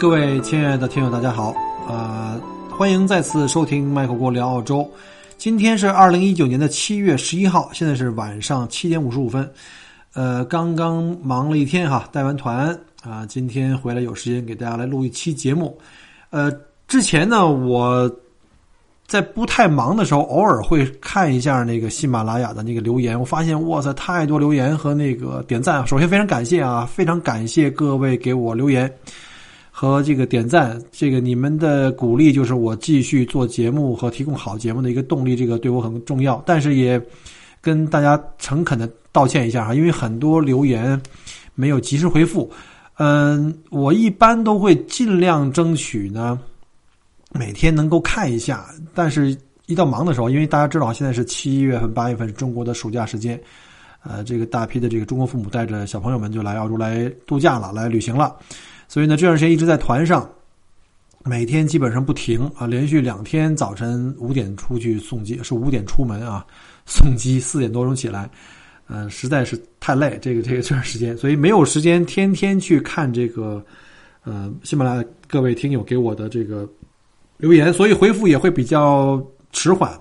[0.00, 1.54] 各位亲爱的听友，大家好，
[1.86, 4.90] 啊，欢迎再次收听麦克郭聊澳洲。
[5.36, 9.46] 今天是二零一九年的七月十一号，现在是晚上七点五十五分。
[10.14, 15.78] 呃，刚刚忙了一天哈，带完团啊，今天回来有时间给大家来录一期节目。
[16.30, 16.50] 呃，
[16.88, 18.10] 之前呢，我
[19.06, 25.86] 在不太忙的时候，偶尔会看一下那个喜马拉雅的那个留言，我发现哇塞，太多留言和那个点赞。
[25.86, 28.90] 首先非常感谢啊，非常感谢各位给我留言。
[29.80, 36.42] 和这个点赞，这个你们的鼓励就是我继续做节目和提供好节目的一个动力，这个对我很重要。
[36.44, 37.00] 但是也
[37.62, 41.00] 跟大家诚恳的道歉一下哈，因为很多留言
[41.54, 42.52] 没有及时回复。
[42.98, 46.38] 嗯，我一般都会尽量争取呢，
[47.32, 48.66] 每天能够看一下。
[48.92, 49.34] 但是
[49.64, 53.40] 一到忙的时候，因为大家知道现在是七月份、八月份是中国的暑假时间，
[54.02, 58.36] 呃，这个大批的这个中国父母带着小朋友们就来澳洲来度假了，来旅行了。
[58.90, 60.28] 所以呢，这段时间一直在团上，
[61.24, 66.44] 每天基本上不停啊，连续两天早晨五点出去送机，是五点出门啊，
[66.86, 68.28] 送机四点多钟起来，
[68.88, 73.64] 嗯，实在是太累，这个这个这段时间，所以没有时间天天去看这个，
[74.24, 76.68] 呃，喜马拉雅各位听友给我的这个
[77.36, 79.96] 留言，所以回复也会比较迟缓，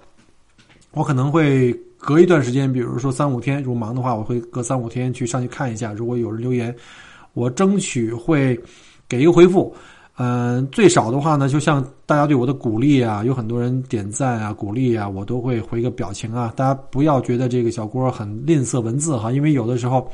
[0.93, 6.75] 我可能会隔一段时间，比如说三五天，如果忙的话，我会隔三五天去上去看一下，如果有人留言。
[7.33, 8.59] 我争取会
[9.07, 9.73] 给一个回复，
[10.17, 16.51] 嗯，最少的话呢，就像大家对我的鼓励啊，有很多人点赞啊、鼓励啊，我都会回个表情啊。
[16.55, 20.11] 大家不要觉得这个小郭很吝啬文字哈，因为有的时候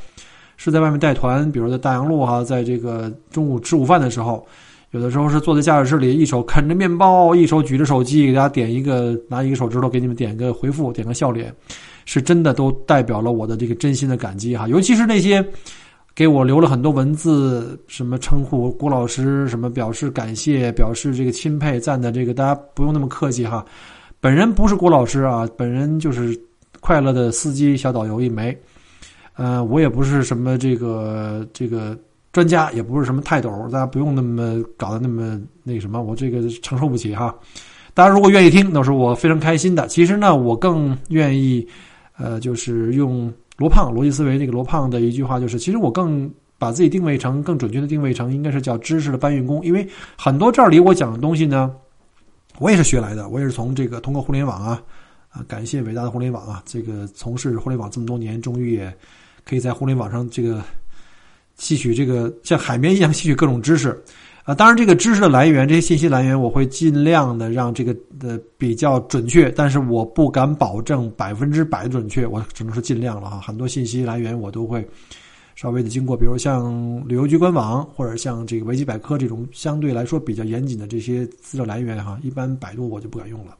[0.56, 4.46] 是在外面带团，比如在大洋路哈，在这个中午吃午饭的时候，
[4.92, 11.52] 有的时候是坐在驾驶室里，一手啃着面包，一手举着手机，给大家点一个，拿一个手指头给你们点个回复，点个笑脸，
[12.04, 15.44] 是真的都代表了我的这个真心的感激哈，尤其是那些。
[16.16, 23.62] 给我留了很多文字，什么称呼郭老师，什么表示感谢，表示这个钦佩赞的这个，大家不用那么客气哈。
[24.18, 26.34] 本人不是郭老师啊，本人就是
[26.80, 28.58] 快乐的司机小导游一枚。
[29.34, 31.94] 呃，我也不是什么这个这个
[32.32, 37.34] 专家，也不是什么泰斗，大家不用那么搞得那么那什么，我这个承受不起哈。
[37.92, 39.86] 大家如果愿意听，那是我非常开心的。
[39.86, 41.68] 其实呢，我更愿意，
[42.16, 43.30] 呃，就是用。
[43.56, 49.64] 罗胖逻辑思维那个罗胖的一句话就是：其实我更把自己定位成更准确的定位成，应该是叫知识的搬运工。
[49.64, 49.86] 因为
[50.16, 51.74] 很多这儿里我讲的东西呢，
[52.58, 54.82] 我也是学来的，我也是从这个通过互联网啊
[55.30, 58.94] 啊，感谢伟大的互联网啊，这个从事互联网这么多年，终于也
[59.44, 60.62] 可以在互联网上这个
[61.56, 64.02] 吸取这个像海绵一样吸取各种知识。
[64.46, 73.40] 啊，当然，这个知识的来源，这些信息来源，我会尽量的让这个的比较准确，但是我不敢保证百分之百准确，我只能说尽量了哈。
[73.40, 74.88] 很多信息来源我都会
[75.56, 83.56] 稍微的经过，比如像旅游局官网或者像这个维基百科这种相对来说比较严谨的这些资料来源哈，一般百度我就不敢用了。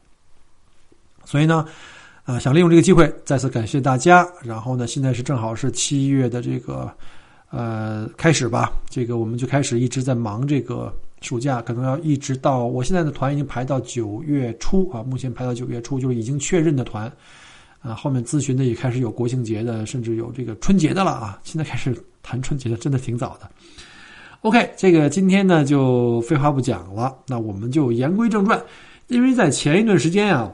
[1.25, 1.65] 所以呢，
[2.23, 4.25] 啊，想利用这个机会再次感谢大家。
[4.41, 6.89] 然后呢，现在是正好是七月的这个。
[7.49, 17.09] 呃，开始吧，这个我们就开始一直在忙这个暑假，可能要一直到我现在的团已经排到九月初啊，目前排到九月初就已经确认的团
[17.79, 23.49] 啊，后面咨询的也开始有国庆节的，甚至有这个春节的了啊，现在开始谈春节的，真的挺早的。
[24.41, 28.61] OK，这个今天呢就废话不讲了，那我们就言归正传，
[29.07, 30.51] 因为在前一段时间啊。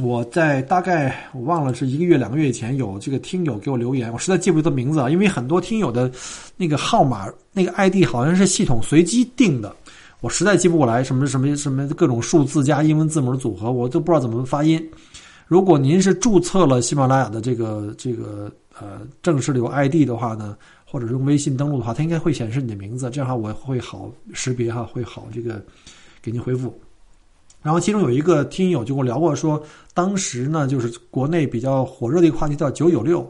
[0.00, 6.10] 我在大概我忘了是一个月两个月以前有这个听友给我留言，我实在记不住名字啊，因为很多听友的
[6.56, 9.74] 那个号码那个 ID 好像是系统随机定的，
[10.20, 14.80] 我实在记不过来什么什么什么各种数字加英文字母的组合，我都不知道怎么发音。
[15.48, 25.60] 如果您是注册了喜马拉雅的这个这个呃正式的 ID 的话呢，或者用微信登录的话，它应该会显示你的名字，这样哈我会好识别哈，会好这个
[26.22, 26.72] 给您回复。
[27.60, 29.62] 然后其中有一个听友就跟我聊过，说
[29.92, 33.28] 当时呢就是国内比较火热的一个话题叫九九六，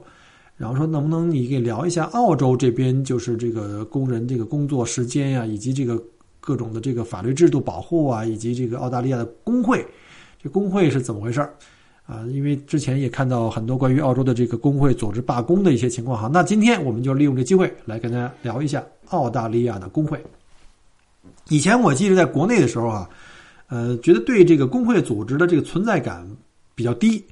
[0.56, 6.00] 然后说能不能你给聊一下澳洲这边就是这个工人这个工作时间呀，以及这个
[6.40, 9.84] 各种的这个法律制度保护啊，以及这个澳大利亚的工会，
[10.42, 11.54] 这工会是怎么回事儿
[12.06, 12.24] 啊？
[12.30, 16.30] 因为之前也看到很多关于澳洲的这个工会组织罢工的一些情况哈。
[16.32, 20.22] 那今天我们就利用这机会来跟大家聊一下澳大利亚的工会。
[21.48, 23.08] 以前我记得在国内的时候啊，
[23.68, 26.26] 呃，觉得对这个工会组织的这个存在感
[26.74, 27.22] 比较低。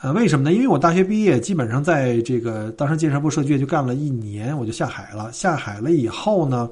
[0.00, 0.52] 呃，为什么呢？
[0.52, 5.30] 因为我大学毕业，基本上在这个当时建设部设计院就干了一年，我就下海了。
[5.32, 6.68] 下海了以后呢，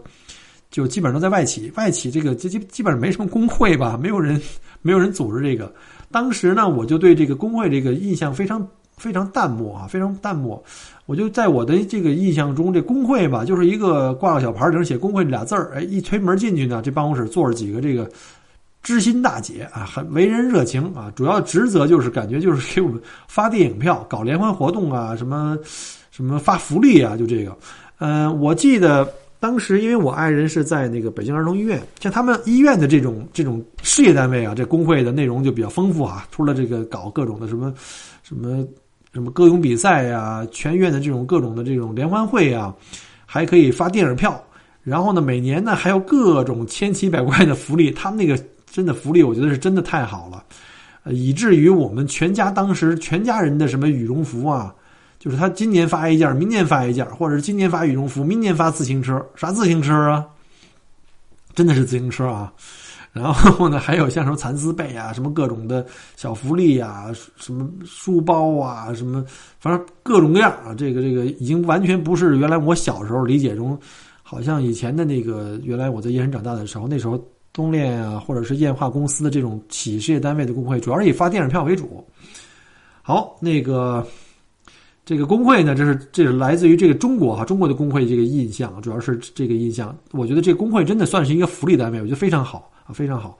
[0.69, 1.71] 就基本上在外企。
[1.77, 4.41] 外企这个基基基本上没什么工会吧，没有人
[4.83, 5.73] 没有人组织这个。
[6.11, 10.61] 当时呢，我就对这个工会这个印象非常非常淡漠啊，非常淡漠。
[11.07, 15.71] 我就在我的这个印象中，这工会吧，就是一个挂个小牌顶上写“工会”俩字儿。
[15.77, 18.11] 哎，一推门进去呢，这办公室坐着几个这个。
[18.82, 25.59] 知心大姐啊，很为人热情啊，主要职责就是感觉就是给我们发电影票、搞联欢活动啊，什么
[26.11, 27.55] 什么发福利啊，就这个。
[27.99, 29.06] 嗯，我记得
[29.38, 37.75] 当时因为我爱人是在那个北京儿童医院，像他们医院的这种这种事业单位啊，这工会的内容就比较丰富啊，除了这个搞各种的什么
[38.23, 38.67] 什么
[39.12, 42.75] 什么歌咏比赛呀，全院的这种各种的这种联欢会啊，
[43.26, 44.43] 还可以发电影票，
[44.83, 48.43] 然后呢，每年呢还有各种千奇百怪的福利，他们那个。
[48.71, 50.45] 真的福利，我觉得是真的太好了，
[51.03, 54.73] 呃，以至于我们全家当时全家人的什么羽绒服啊，
[55.19, 60.25] 就是他今年发一件，明年发一件，或者是今年发羽绒服，明年发自行车，啥自行车啊？
[61.53, 62.53] 真的是自行车啊！
[63.13, 65.85] 然后呢，还有像什么蚕丝被啊，什么各种的
[66.15, 67.07] 小福利啊，
[67.37, 69.25] 什么书包啊，什么
[69.59, 73.77] 反正各种各样啊，这个这个已经完全不是原来我小时候理解中，
[74.23, 77.21] 好像以前的那个原来我在燕山长大的时候，那时候。
[77.52, 82.05] 东链啊，或者是燕化公司的这种企事业单位的工会，主要是以发电影票为主。
[83.02, 84.06] 好，那个
[85.05, 89.97] 这个工会呢，这是这是来自于这个中国哈，中国的工会这个印象，主要是这个印象。
[90.12, 93.37] 我觉得这个工会真的算是一个福利单位，我觉得非常好啊，非常好，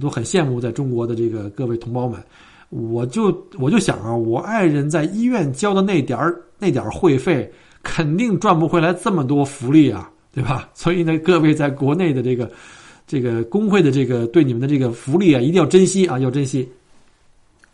[0.00, 2.22] 都很羡慕在中国的这个各位同胞们。
[2.70, 7.50] 我就我就想啊，我爱人在医院交的那点儿那点儿会费，
[7.82, 10.68] 肯定赚不回来这么多福利啊，对吧？
[10.74, 12.48] 所以呢，各位在国内的这个。
[13.08, 16.68] 这个工会的这个对你们的这个福利啊，一定要珍惜啊，要珍惜。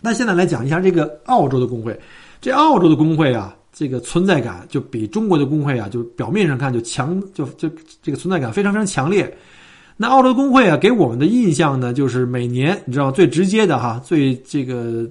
[0.00, 1.98] 那现在来讲一下这个澳洲的工会，
[2.40, 7.68] 这澳洲的工会啊，这个存在感就比中国的工会啊，就表面上看就强，就就
[8.00, 9.36] 这个存在感非常非常强烈。
[9.96, 15.08] 那澳洲工会啊，给我们的印象呢，就是每年你知道最直接的哈，最这个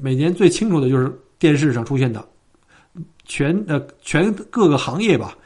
[0.00, 2.24] 每年最清楚的就是电视上出现的
[3.24, 5.36] 全呃全各个行业吧，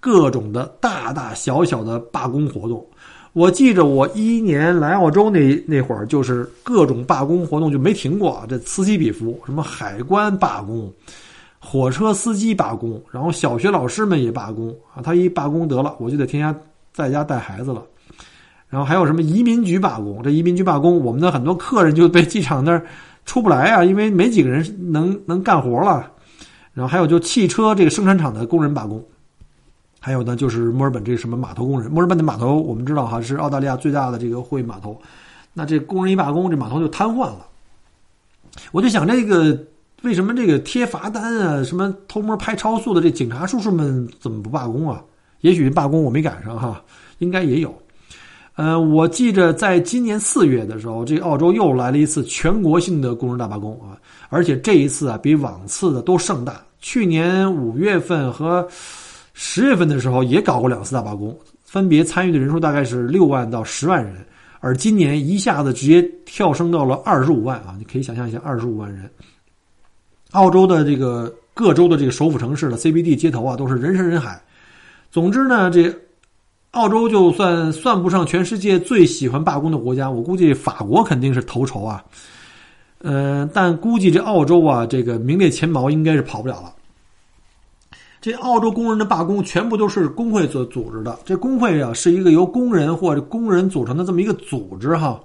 [0.00, 2.84] 各种的大大小小的罢工活动。
[3.32, 9.40] 我记着，我一一年来澳洲那那会儿，就是各种罢工活动就没停过，这此起彼伏。
[9.46, 10.92] 什么海关罢工，
[11.60, 15.00] 火车司机罢工，然后小学老师们也罢工啊。
[15.00, 16.54] 他一罢工得了，我就得天天
[16.92, 17.84] 在家带孩子了。
[18.68, 20.20] 然后还有什么移民局罢工？
[20.24, 22.84] 这移民局罢工，我们的很多客人就被机场那儿
[23.24, 26.10] 出不来啊，因为没几个人能能干活了。
[26.72, 29.00] 然后还有就汽车这个生产厂的工人罢工。
[30.00, 35.00] 还有呢，就是墨尔本这什么码头工人，墨尔本的码头我们知道哈是澳大利亚最大的这个货运码头，
[35.52, 37.46] 那这工人一罢工，这码头就瘫痪了。
[38.72, 39.56] 我就想，这个
[40.02, 45.04] 为什么这个贴罚单啊，什么偷摸拍超速的这警察叔叔们怎么不罢工啊？
[45.42, 46.82] 也许罢工我没赶上哈，
[47.18, 47.72] 应该也有。
[48.56, 53.96] 呃，我记着在今年四月的时候，这澳洲又来了一次全国性的工人大罢工啊，
[54.28, 56.60] 而且这一次啊比往次的都盛大。
[56.80, 58.66] 去年五月份和
[59.42, 64.14] 十月份的时候也搞过两次大罢工，分别参与的人数大概是六万到十万人，
[64.60, 67.74] 而今年一下子直接跳升到了二十五万啊！
[67.78, 69.10] 你可以想象一下，二十五万人。
[70.32, 74.38] 澳洲的这个各州的这个首府城市的 CBD 街头啊，都是人山人海。
[75.10, 75.90] 总之呢，这
[76.72, 82.04] 澳洲就算算不上全世界最喜欢罢工的国家，我估计法国肯定是头筹啊。
[82.98, 86.74] 嗯，但估计这澳洲啊，这个名列前茅应该是跑不了了。
[88.20, 91.18] 这澳洲工人的罢工全部都是工会所组织的。
[91.24, 95.18] 这工会啊，是一个由工人或者工人组成的这么一个组织哈，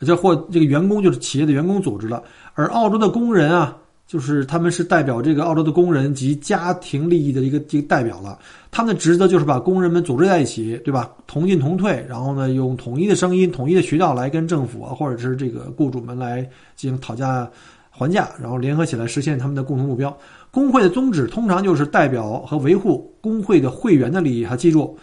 [0.00, 2.22] 这或这个员工就是企业的员工组织的。
[2.54, 3.76] 而澳洲的工人啊，
[4.08, 8.36] 就是他们是代表这个澳洲的工人及家庭利益的一个一个代表了。
[8.72, 11.10] 他们的职责就是把工人们组织在一起，对吧？
[11.28, 16.42] 同进同退，然后呢，用统一的声音、统一的渠道来跟政府啊或者是这个雇主们来
[16.74, 17.48] 进行讨价
[17.88, 20.16] 还价，然后联合起来实现他们的共同目标。
[20.50, 24.44] 工会的宗旨通常就是代表和维护工会的会员的利益。
[24.44, 24.96] 哈，记住，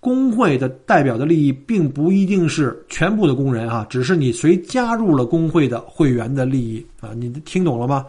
[0.00, 7.10] 工会的代表的利益并不一定是全部的工人哈，只是你谁加入了工会的会员的利益啊？
[7.16, 8.06] 你听懂了吗？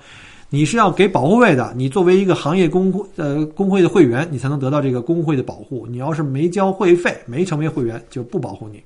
[0.49, 1.73] 你是要给保护费的。
[1.75, 5.85] 你作为一个行业工会呃工会的会员，你才能得到这个工会的保护。
[5.89, 8.81] 你要是没交会费，没成为会员，就不保护你。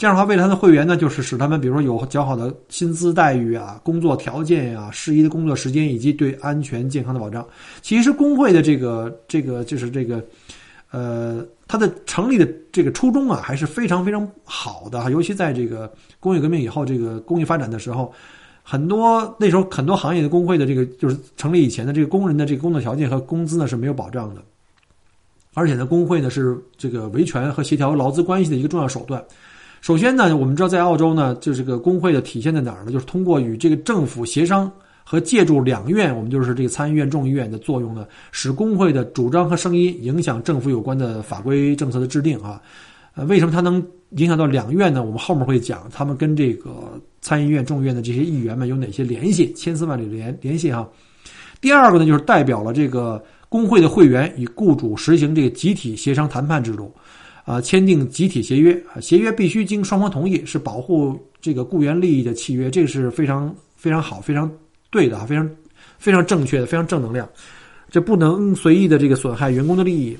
[0.00, 7.46] 这样的话，为了他的会员呢，就是使他们，比如说有较好的薪资待遇啊、工作条件呀、适宜的工作时间以及对安全健康的保障。
[7.82, 10.24] 其实工会的这个这个就是这个，
[10.90, 18.10] 呃，它的成立的这个初衷啊，还是非常非常好的尤其在这个工业革命以后，这个工业发展的时候，
[18.62, 24.40] 很多那时候很多行业的工会的这个就是成立以前的这个工人的这个工作条件和工资呢是没有保障的，
[25.52, 29.22] 而且呢，工会呢是这个维权和协调劳资关系的一个重要手段。
[29.80, 32.92] 首先呢，我们知道在澳洲呢，就这个工会的体现在哪儿呢？
[32.92, 34.70] 就是通过与这个政府协商。
[35.02, 42.62] 和借助两院，我们就是这个参议院、众议院的作用呢，使工会的主张和声音影响政府有关的法规政策的制定啊。
[43.16, 45.02] 呃，为什么它能影响到两院呢？
[45.02, 50.88] 我们后面会讲，他们跟这个参议院、众议院的这些议员们有哪些联系，千丝万缕的联联系哈。
[51.60, 56.94] 第二个呢，就是代表了这个工会的会员与雇主实行这个集体协商谈判制度，
[57.50, 64.48] 啊，签订集体协约啊，协约必须经双方同意，是保护这个雇员利益的契约，这个是非常非常好、非常。
[64.88, 65.50] 对的啊，非常
[65.98, 67.28] 非常正确的，非常正能量。
[67.90, 70.16] 这不能随意的这个损害员工的利益。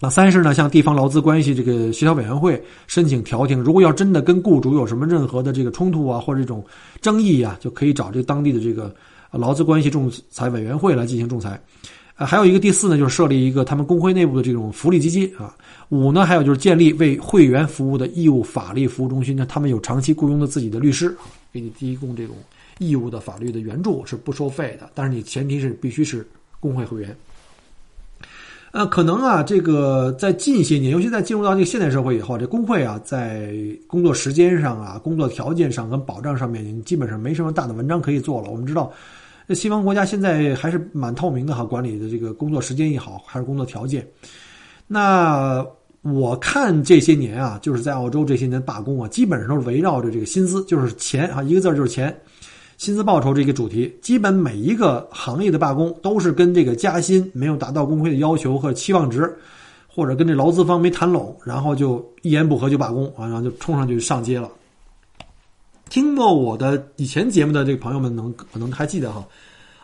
[0.00, 3.60] 啊，三是呢，向地方劳资关系这个协调委员会申请调停。
[3.60, 6.64] 如果要真的跟雇主有什么任何的这个冲突啊，或者这种
[7.02, 8.94] 争议啊，就可以找这当地的这个
[9.30, 11.60] 劳资关系仲裁委员会来进行仲裁。
[12.16, 15.54] 啊，还有一个第四呢，就是设立一个他们工会内部的这种福利基金啊。
[15.88, 21.16] 五呢，还有就是建立为会员服务的义务法律服务中心呢，他们有长期雇佣的自己的律师，
[21.52, 22.36] 给你提供这种。
[22.78, 26.26] 义务的法律的援助是不收费的，但是你前提是必须是
[26.58, 27.16] 工会会员。
[28.72, 33.54] 呃，可能啊，这个在近些年，尤其在进入到这个现代社会以后，这工会啊，在
[33.86, 38.50] 工作时间上啊、工作条件上跟保障上面，基本上没什么大的文章可以做了。
[38.50, 38.92] 我们知道，
[39.46, 44.06] 那西方国家现在还是蛮透明的哈，管理的这个工作时间也好，还是工作条件。
[44.86, 45.64] 那
[46.02, 52.14] 我看这些年啊，就是在澳洲这些年罢工啊，基本上都是围绕着这个薪资，就是钱啊，一个字就是钱。
[52.76, 59.32] 薪资报酬这个主题，基本每一个行业的罢工都是跟这个加薪没有达到工会的要求和期望值，
[59.86, 64.50] 或者跟这劳资方没谈拢，然后就一言不合就罢工啊，然后就冲上去上街了。
[65.94, 69.24] 听过我的以前节目的这个朋友们能可能还记得哈，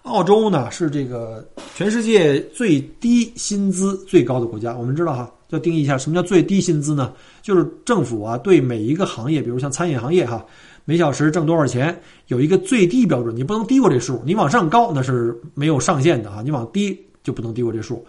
[0.02, 4.76] 澳洲呢是这个全世界最低薪资最高的国家。
[4.76, 7.12] 我们知道哈，要定义一下什么叫最低薪资呢？
[7.43, 10.45] 就是政府啊对每一个行业，比如像餐饮行业哈。
[10.85, 11.97] 每小时挣多少钱？
[12.26, 14.21] 有一个最低标准，你不能低过这数。
[14.26, 18.05] 你往上高那是没有上限的啊，你往低就不能低过这数。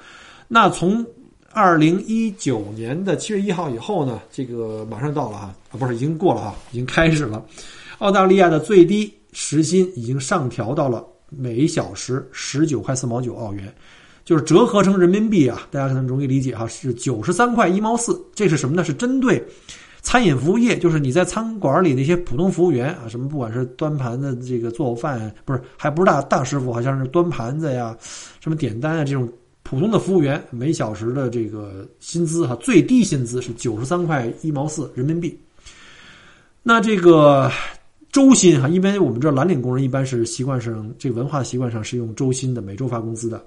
[0.48, 1.06] 那从
[1.52, 7.46] 二零一九年的七月一号以后呢，这个马上到了哈，啊不是已经过了哈，已经开始了。
[8.02, 13.72] 澳大利亚的最低时薪已经上调到了每小时十九块四毛九澳元，
[14.26, 18.20] 就是折合成人民币啊，大家可能容易理解哈，是九十三块一毛四。
[18.34, 18.84] 这是什么呢？
[18.84, 19.42] 是针对。
[20.02, 27.96] 餐饮服务业就是你在餐馆里那些普通服务员啊，什么不管是端盘子、这个做饭，不是还不是大大师傅，好像是端盘子呀、
[28.40, 29.32] 什么点单啊这种
[29.62, 35.40] 普通的服务员，每小时的这个薪资哈，最低薪资是九十三块一毛四人民币。
[36.64, 37.52] 那这个
[38.12, 43.42] 周薪哈，因为我们知道蓝领工人一般是习惯上这个文化习惯上是用周薪的，每周发工资的，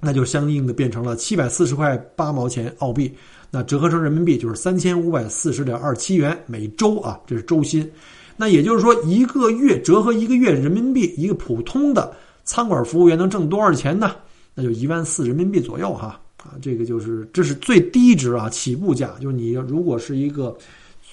[0.00, 3.12] 那就相应的变成了七百四十块八毛钱澳币。
[3.50, 7.88] 那折合成人民币就是三千五百四十点二七元每周啊，这是周薪。
[8.36, 12.12] 那也就是说，一个月折合一个月人民币，一个普通的
[12.44, 14.16] 餐馆服务员能挣多少钱呢？
[14.54, 19.10] 那就一万四人民币左右哈啊，这个就是这是最低值啊，起步价。
[19.20, 20.56] 就是你如果是一个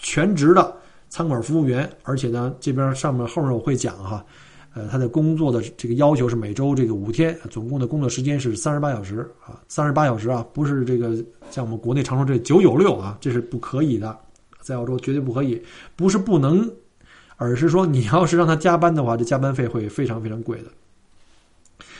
[0.01, 0.73] 全职的
[1.09, 4.25] 餐馆服务员，而且呢，这边上面后面我会讲哈。
[4.75, 11.15] 呃，他的工作的这个要求是每周这个五天，总共的工作时间是三十八小时啊，三十八小时啊，不是这个
[11.49, 14.15] 像我们国内常说这九九六啊，这是不可以的，
[14.61, 15.59] 在澳洲绝对不可以，
[15.95, 16.71] 不是不能，
[17.35, 20.65] 而是说你要是让他加班的话，这加班费会非常非常贵的。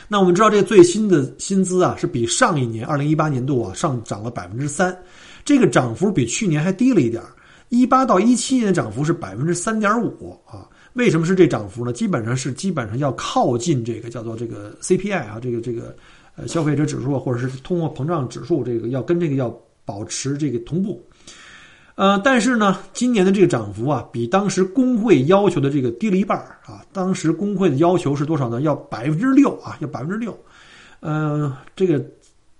[0.06, 4.96] 那我们知道这最新的薪资啊，是比上一年二零一八年度啊上涨了百分之三，
[5.44, 7.20] 这个涨幅比去年还低了一点
[7.70, 10.68] 一八到一七年的涨幅是百分之三点五啊。
[10.94, 11.92] 为什么是这涨幅呢？
[11.92, 15.96] 基本上是基本上要靠近这个叫做这个 CPI 啊，这个这个
[16.36, 19.48] 呃消费者指数或者是通货膨胀指数，这个要跟这个要
[19.84, 21.00] 保持这个同步。
[21.94, 26.82] 呃，但是呢，今年的这个涨幅啊，比当时工会要求的这个低了一半啊。
[26.92, 28.62] 当时工会的要求是多少呢？
[28.62, 30.36] 要百分之六啊，要百分之六。
[31.00, 32.04] 呃，这个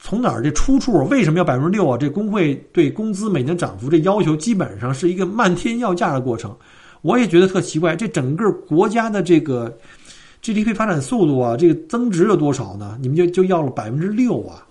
[0.03, 1.05] 从哪儿这出处？
[1.09, 1.97] 为什么要百分之六啊？
[1.97, 6.57] 这工会对工资每年涨幅这要求，基本上是一个漫天要价的过程。
[7.03, 9.75] 我也觉得特奇怪，这整个国家的这个
[10.43, 12.99] GDP 发展速度啊，这个增值有多少呢？
[13.01, 14.67] 你们就就要了百分之六啊！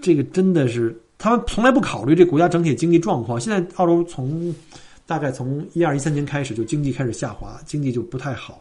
[0.00, 3.40] 这个真的是他们从来不考虑这国家整体经济状况。
[3.40, 4.54] 现在澳洲从
[5.06, 8.60] 大概从一二一三年开始就经济开始下滑，经济就不太好。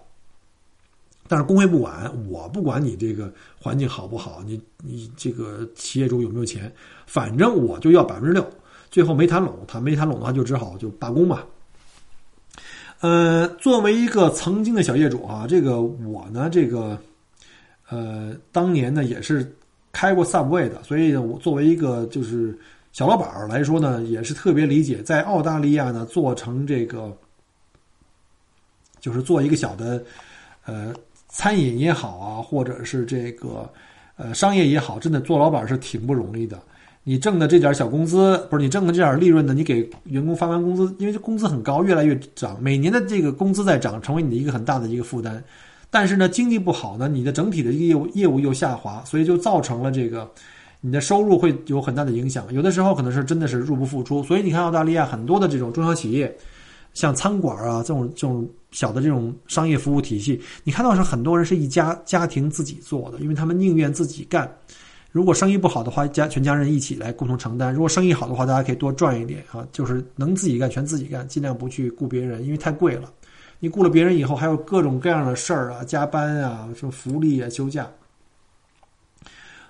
[1.27, 6.71] 但是工会不管，我不管你这个环境好不好，你你这个企业主有没有钱，
[7.05, 8.47] 反正我就要百分之六。
[8.89, 11.43] 最后没谈拢，他没谈拢的话，就只好就罢工嘛。
[13.01, 16.97] 呃，作为一个曾经的小业主啊，这个我呢，这个
[17.89, 19.53] 呃，当年呢也是
[19.91, 22.57] 开过 Subway 的，所以呢我作为一个就是
[22.93, 27.15] 小老板来说呢，也是特别理解在澳大利亚呢做成这个，
[28.99, 30.03] 就是做一个小的
[30.65, 30.93] 呃
[31.37, 33.69] 餐饮也好啊，或者是这个
[34.15, 36.59] 呃商业也好，真的做老板是挺不容易的。
[37.03, 39.53] 你挣的这点小工资，不是你挣的这点利润呢？
[39.53, 45.41] 你给员工发完工资，因为这工资很高，越来越涨，每年的这个工资在涨，成为你的一个很大的一个负担。
[45.91, 50.27] 但是呢，经济不好呢，你的整体的业务业务又下滑，所以就造成了这个
[50.81, 52.51] 你的收入会有很大的影响。
[52.51, 54.23] 有的时候可能是真的是入不敷出。
[54.23, 56.35] 所以你看澳大利亚很多的这种中小企业，
[56.95, 64.47] 像餐馆啊这种这种小的这种商业服务体系，你看到是很多人是一家家庭自己做的，因为他们宁愿自己干。
[65.11, 69.67] 如果生意不好的话，家全家人一起来共同承担；如果生意好的话，大家可以多赚一点啊。
[69.71, 73.11] 就是能自己干，全自己干，尽量不去雇别人，因为太贵了。
[73.59, 77.89] 你雇了别人以后，还有各种各样的事儿啊，加班啊，什么福利啊，休假。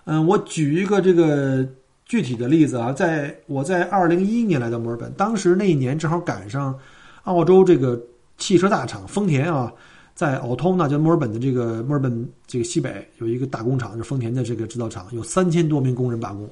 [0.03, 1.65] 嗯，我举一个这个
[2.03, 6.77] 具体的例子啊，在我在二零一一年来到墨尔本，当时那一年正好赶上
[7.23, 7.97] 澳洲这个
[8.37, 9.71] 汽车大厂丰田啊。
[10.15, 16.49] 在奥通呢，就墨尔本的这个墨尔本这个西北有一个大工厂，就丰田的这个制造厂，有三千多名工人罢工。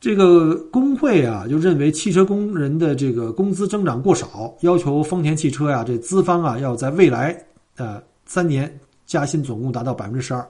[0.00, 7.38] 这个工会啊，就认为汽车工人的这个工资增长过少，要求丰田汽车呀，这资方啊，要在未来
[7.76, 10.48] 呃三年加薪总共达到百分之十二。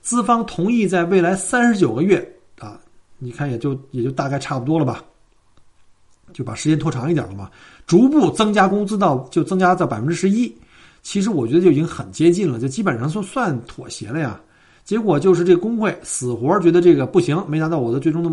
[0.00, 2.26] 资方同意在未来三十九个月
[2.58, 2.80] 啊，
[3.18, 5.04] 你看也就也就大概差不多了吧，
[6.36, 7.50] 就把时间拖长一点了嘛，
[7.86, 10.54] 逐步增加工资到就增加到百分之十一。
[11.02, 14.38] 其实我觉得就已经很接近了，就基本上算算妥协了呀。
[14.84, 18.30] 结果就是这工会死活觉得这个不行，没达到我的最终的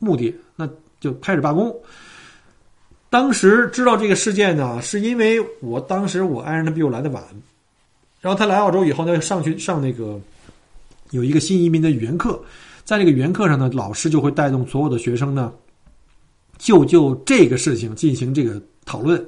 [0.00, 1.72] 目的，那就开始罢工。
[3.10, 7.22] 当时知道这个事件呢，是因为我当时我爱人他比我来的晚，
[8.20, 10.20] 然后他来澳洲以后呢，上去上那个
[11.10, 12.42] 有一个新移民的语言课，
[12.82, 15.52] 在这个语言课上呢，老师就会带动所有的学生呢，
[16.58, 19.24] 就就这个事情进行这个讨论。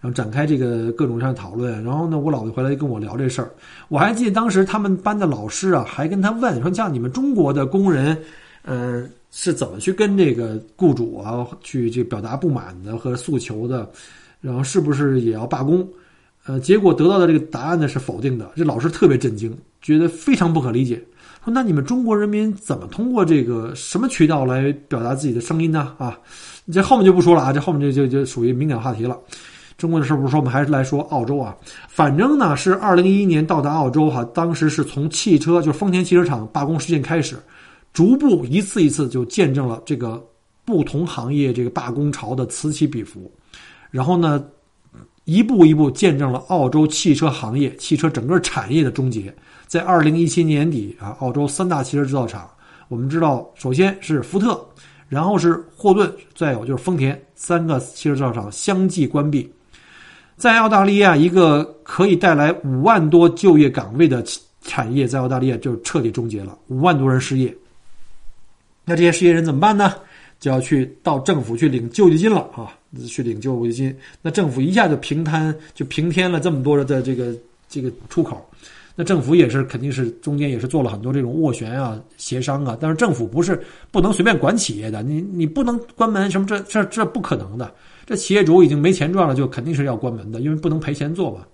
[0.00, 3.52] 然后展开这个各种各样的讨论，然后呢，我姥姥回来跟我聊这事儿。
[3.86, 8.18] 我还记得当时他们班的老师啊，还跟他问说：“像你们中国的工人，
[8.62, 13.88] 呃，是怎么去跟这个雇主啊去这表达不满的和诉求的？
[14.40, 15.88] 然后是不是也要罢工？”
[16.46, 18.50] 呃，结果得到的这个答案呢是否定的。
[18.56, 21.00] 这老师特别震惊，觉得非常不可理解，
[21.44, 26.18] 说：“那你们中国人民怎么通过这个什么渠道来表达自己的声音呢？”啊，
[26.72, 29.18] 这后面就不说了啊，这后面就就就属于敏感话题了。
[29.76, 31.56] 中国的事不说，我们还是来说澳洲啊。
[31.88, 37.36] 反正呢是二零一一年到达澳洲哈，当时是从汽车，就是丰田汽车厂罢工事件开始，
[37.92, 40.24] 逐步一次一次就见证了这个
[40.64, 43.28] 不同行业这个罢工潮的此起彼伏，
[43.90, 44.44] 然后呢，
[45.24, 49.34] 一步一步见证了澳洲汽车行业、汽车整个产业的终结。
[49.72, 52.46] 在二零一七年底啊，澳洲三大汽车制造厂，
[52.88, 54.62] 我们知道，首先是福特，
[55.08, 59.50] 然后是霍顿，再有就是丰田，三个汽车制造厂相继关闭。
[60.36, 64.22] 在澳大利亚，一个可以带来五万多就业岗位的
[64.60, 67.56] 产业，在澳大利亚就彻底终结了，五万多人失业。
[68.84, 69.94] 那这些失业人怎么办呢？
[70.38, 72.76] 就要去到政府去领救济金了啊！
[73.08, 77.34] 去领救济金，那政府一下就平摊，就平添了这么多的这个
[77.70, 78.46] 这个出口。
[78.94, 82.76] 那政府也是肯定是中间也是做了很多这种斡旋啊、协商啊。
[82.80, 87.72] 但是政府不是不能随便管企业的，你你不能关门什么这这这不可能的。
[88.04, 91.46] 这企业主已经没钱赚了，就肯定是要关门的，因为不能赔钱做嘛。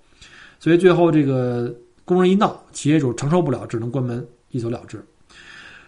[0.59, 1.73] 所以最后这个
[2.05, 4.99] 工人一闹，企业主承受不了，只能关门一走了之。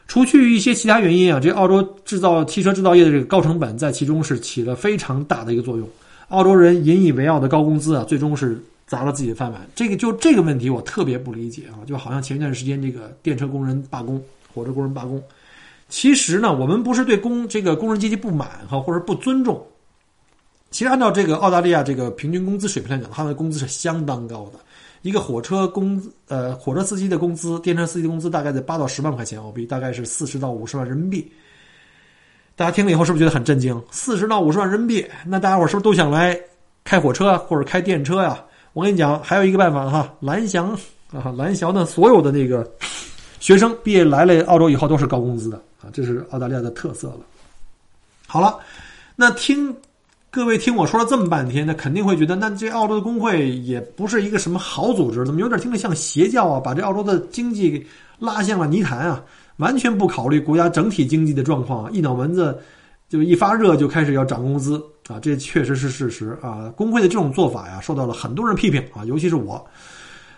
[0.06, 5.88] 除去一些其他原因啊，这澳洲制造汽车制造业的这个高成本在其中是起了非常大的一个作用。
[6.28, 8.60] 澳洲人引以为傲的高工资啊，最终是
[8.90, 9.64] 砸了自己的饭碗。
[9.72, 14.20] 这个就这个问题我特别不理解啊，就好像前一段时间这个电车工人罢工、
[14.52, 15.22] 火车工人罢工，
[15.88, 19.64] 其实呢，我们不是对工这个工人阶级不满哈，或者不尊重。
[20.72, 24.58] 其实按照这个澳大利亚这个平均工资水平来讲，他们的工资是相当高的。
[25.02, 31.30] 一个火车工呃火车司机的工资，电车司机的工资大概在八到十万块钱澳币，大概是四十到五十万人民币。
[32.56, 33.80] 大家听了以后是不是觉得很震惊？
[33.92, 36.38] 四十到五十万人民币，那大家伙是不是都想来
[36.84, 38.44] 开火车或者开电车呀？
[38.72, 40.70] 我跟你讲，还有一个办法哈，蓝翔
[41.12, 42.68] 啊，蓝翔的所有的那个
[43.38, 47.20] 学生毕业来了澳洲以后都是高工资的啊，这是澳大利亚的特色了。
[48.26, 48.58] 好了，
[49.16, 49.74] 那听。
[50.32, 56.60] 各位听我说了这么半天，那肯定会觉得，那这澳洲的工会也不是一个什么好组织，怎么有点听着像邪教啊？
[56.60, 57.84] 把这澳洲的经济给
[58.20, 59.20] 拉向了泥潭啊！
[59.56, 62.56] 完全不考虑国家整体经济的状况，一脑门子
[63.10, 65.18] 就一发热就开始要涨工资啊！
[65.20, 66.72] 这确实是事实啊！
[66.76, 69.62] 工会的这种做法呀，受到了很多人批评啊，尤其是我。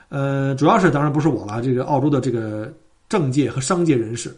[0.08, 2.72] 呃，主要是当然不是我了，这个澳洲的这个
[3.10, 4.34] 政界和商界人士。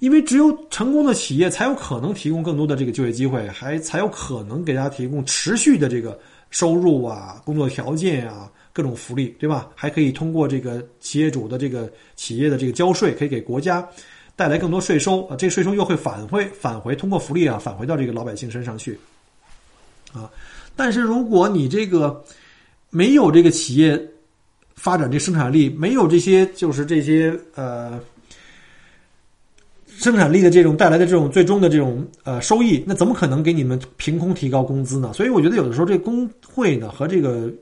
[0.00, 6.18] 因为只有成功的企业才有可能提供更多的这个就业机会，还才有可能给大家提供持续的这个
[6.50, 9.68] 收入啊、工作条件啊、各种福利，对吧？
[9.74, 13.88] 还可以通过这个企业主的这个企业的这个交税，可以给国家
[14.38, 15.36] 带来更多税收啊。
[15.36, 18.96] 这税收又会返回返回，通过福利啊返回到这个老百姓身上去
[20.12, 20.30] 啊。
[20.76, 22.24] 但是如果你这个
[22.90, 24.00] 没有这个企业
[24.76, 28.00] 发展这生产力，没有这些就是这些呃。
[30.00, 35.12] 生产力的这种带来的这种最终的这种呃收益，那怎么可能给你们凭空提高工资呢？
[35.12, 37.52] 所以我觉得有的时候这工会呢和这个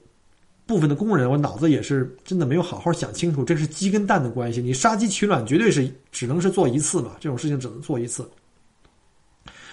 [0.66, 4.60] 部分的工人，我脑子也是真的没有好好想清楚，这是鸡跟蛋的关系。
[4.60, 8.28] 你杀鸡取卵绝对是只能是做一次嘛，这种事情只能做一次。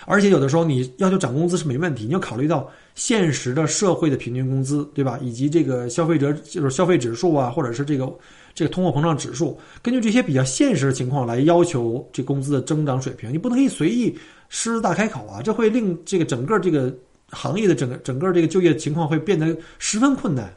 [0.05, 5.17] 而且有的时候你要求涨工资是没问题，你要考虑到现实的社会的平均工资，对吧？
[5.21, 8.13] 以及这个消费者就是消费指数啊，或者是这个。
[8.55, 14.15] 这个通货膨胀指数，根据这些比较现实的情况来要求这工资的增长水平，你不能可以随意
[14.47, 15.41] 狮子大开口啊！
[15.41, 16.95] 这会令这个整个这个
[17.31, 20.53] 行业的整个整个这个就业情况会变得十分困难。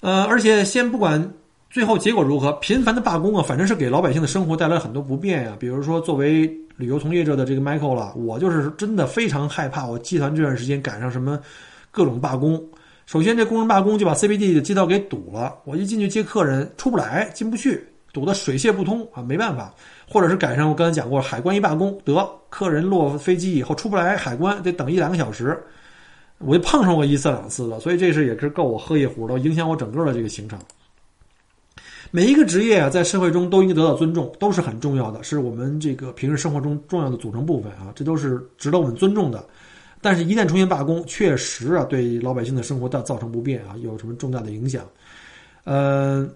[0.00, 1.32] 呃，而且先不管
[1.70, 5.56] 最后结果如何，频繁的罢工啊，反正是给老百姓的生活带来很多不便呀。
[5.58, 11.38] 比如说，作为旅游从业者的这个 Michael 了，我就是真的非常害怕，我集团这段时间赶上什么
[11.90, 12.62] 各种罢工。
[13.06, 15.54] 首先，这工人罢工就把 CBD 的街道给堵了。
[15.64, 19.22] 我一进去接客人，出不来，进不去，堵得水泄不通啊！
[19.22, 19.72] 没办法，
[20.08, 25.56] 或者是赶上我刚才讲过，海关一罢工，得客人落飞机以后出不来，海关得等一两个小时。
[26.38, 30.58] 我就碰上过一次两次了，所以这事也是够我喝一壶的，影响我整个的这个行程。
[32.10, 39.44] 每一个职业啊，在社会中都应该得到尊重，都是很重要的，是我们这个平时生活中重要的组成部分啊，这都是值得我们尊重的。
[40.00, 44.84] 但是，一旦出现罢工，确实啊，对老百姓的生活造造成不便啊，有什么重大的影响？
[45.64, 46.28] 呃，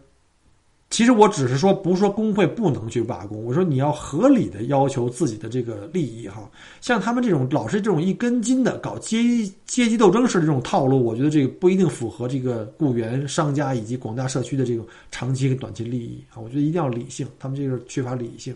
[0.91, 6.51] 其实我只是说，不是说工会不能去罢工，我说你要合理的要求自己的这个利益哈。
[6.81, 9.23] 像他们这种老是这种一根筋的搞阶
[9.67, 16.43] 阶级斗争式的这种套路，我觉得这个不一定符合这个雇员、商家以及广大社区的这种长期跟短期利益啊。
[16.43, 18.53] 我觉得一定要理性，他们这个缺乏理性。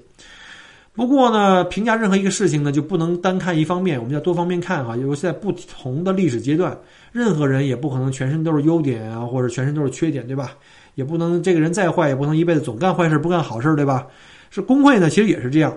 [0.93, 4.97] 不过呢，评价任何一个事情呢，就不能单看一方面，我们要多方面看哈。
[4.97, 6.77] 尤其在不同的历史阶段，
[7.13, 10.57] 任何人也不可能全身都是优点啊，或者全身都是缺点，对吧？
[10.95, 14.07] 也不能这个人再坏，也不能一辈子总干坏事不干好事，对吧？
[14.51, 15.77] 是工会呢，其实也是这样。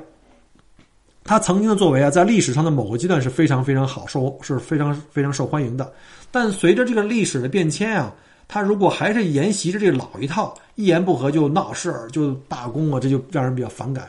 [1.23, 5.91] 他曾经的作为啊，在历史上的某个阶段是非常非常好，受是非常非常受欢迎的。
[6.31, 8.13] 但随着这个历史的变迁啊，
[8.47, 14.07] 他如果还是沿袭着这老一套，一言不合就闹事儿、就罢工啊，这就让人比较反感。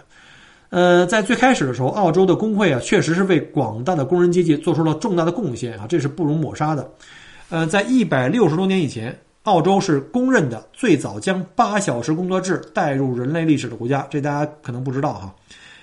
[0.71, 6.89] 呃，在最开始的时候，澳洲的工会啊，确实是为广大的工人阶级做出了重大的贡献啊，这是不容抹杀的。
[7.49, 9.19] 呃，在一百六十多年以前，
[9.49, 15.35] 澳洲是公认的最早将八小时工作制带入人类历史的国家，这大家可能不知道哈。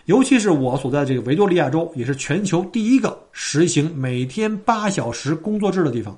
[0.06, 6.15] 尤其是我所在的这个维多利亚州，也是全球第一个实行每天八小时工作制的地方。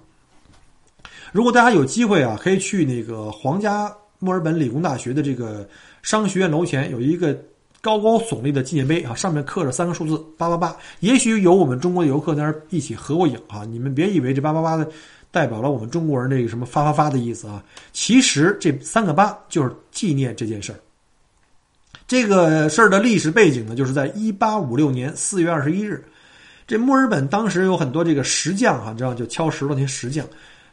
[1.32, 5.66] 如果大家有机会啊，可以去那个皇家墨尔本理工大学的这个
[6.04, 7.34] 商学院楼前有一个。
[7.80, 10.76] 高高耸立的纪念碑啊，上面刻着三个数字八八八。
[11.00, 13.64] 也许有我们中国的游客在那儿一起合过影啊。
[13.64, 14.90] 你们别以为这八八八的
[15.38, 17.64] 代表了我们中国人这个什么发发发的意思啊。
[17.94, 20.80] 其实这三个八就是纪念这件事儿。
[22.08, 26.04] 这个事儿的历史背景呢，就是在一八五六年四月二十一日，
[26.66, 30.26] 这墨尔本当时有很多这个石匠啊，知道就敲石头那些石匠。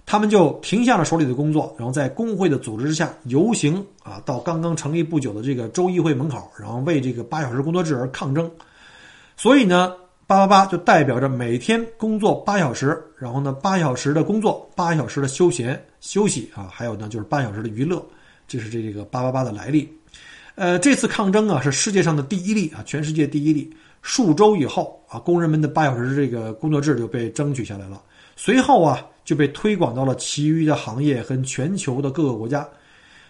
[0.07, 8.51] 他们就停下了手里的工作，然后在工会的组织之下游行啊，到刚刚成立不久的这个州议会门口，然后为这个八小时工作制而抗争。
[9.37, 9.93] 所以呢，
[10.27, 18.05] 八八八就代表着每天工作八小时，然后呢，八小时的工作，八小时的休闲休息啊，还有呢就是八小时的娱乐，
[18.47, 19.89] 这是这这个八八八的来历。
[20.55, 23.75] 呃，这次抗争啊是世界上的第一例啊，全世界第一例。
[24.03, 28.03] 数周以后啊，工人们的八小时这个工作制就被争取下来了。
[28.37, 29.07] 随后啊。
[29.25, 32.69] 就被推广到了其余的行业和全球的各个国家。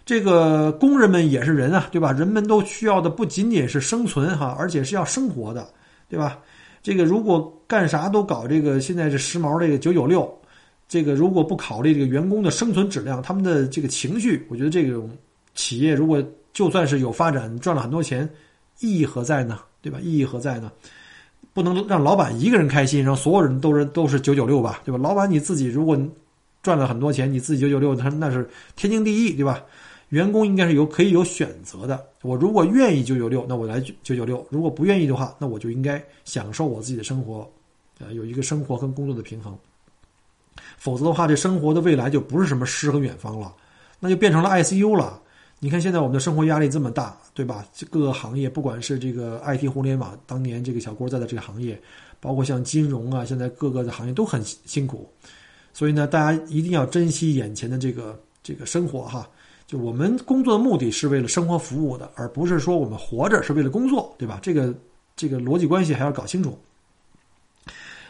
[0.05, 2.11] 这个工人们也是人啊，对吧？
[2.11, 5.69] 人们都需要的不仅仅是生存哈，而且是要生活的，
[6.09, 6.41] 对吧？
[6.85, 10.31] 这个如果干啥都搞这个，现在这时髦这个九九六，
[10.87, 15.11] 这个如果不考虑这个员工的生存质量，他们的这个情绪，我觉得这种
[15.55, 18.29] 企业如果就算是有发展，赚了很多钱，
[18.81, 19.59] 意义何在呢？
[19.81, 19.99] 对吧？
[20.03, 20.71] 意义何在呢？
[21.55, 24.99] 不能让老板一个人开心，让所有人都是都是九九六吧，对吧？
[24.99, 25.99] 老板你自己如果
[26.63, 29.63] 赚了很多钱，你自己九九六，他那是天经地义，对吧？
[30.11, 32.05] 员工应该是有可以有选择的。
[32.25, 37.47] 我如果愿意九九六，那我来九九六；如果不愿意的话，那我就应该享受我自己的生活，
[37.99, 39.55] 呃，有一个生活跟工作的平衡。
[40.79, 43.55] 否则的话，这生活的未来就不是什么诗和远方了，
[44.01, 45.21] 那就变成了 ICU 了。
[45.59, 47.63] 你看现在我们的生活压力这么大，对吧？
[47.91, 51.79] 各个行业，不管是这个 IT 互联网，当年这个小郭在的这个行业，
[52.21, 55.07] 包括像金融啊，现在各个的行业都很辛苦。
[55.75, 59.29] 所以呢，大家一定要珍惜眼前的这个这个生活哈。
[59.67, 64.39] 就我们工作的目的是为了生活服务的，而不是说我们活着是为了工作，对吧？
[64.43, 64.75] 这个
[65.17, 66.59] 这个逻辑关系还要搞清楚。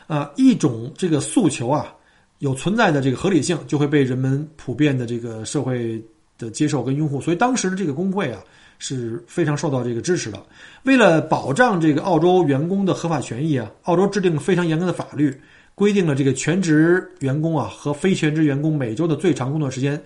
[0.09, 1.95] 啊，一种这个诉求啊，
[2.41, 6.03] 有存在的这个合理性，就会被人们普遍的这个社会
[6.37, 7.21] 的接受跟拥护。
[7.21, 8.43] 所以当时的这个工会啊，
[8.81, 10.45] 是非常受到这个支持的。
[10.83, 15.33] 为了保障这个澳洲员工的合法权益啊，澳洲制定了非常严格的法律，
[15.77, 20.03] 规定了这个全职员工啊和非全职员工每周的最长工作时间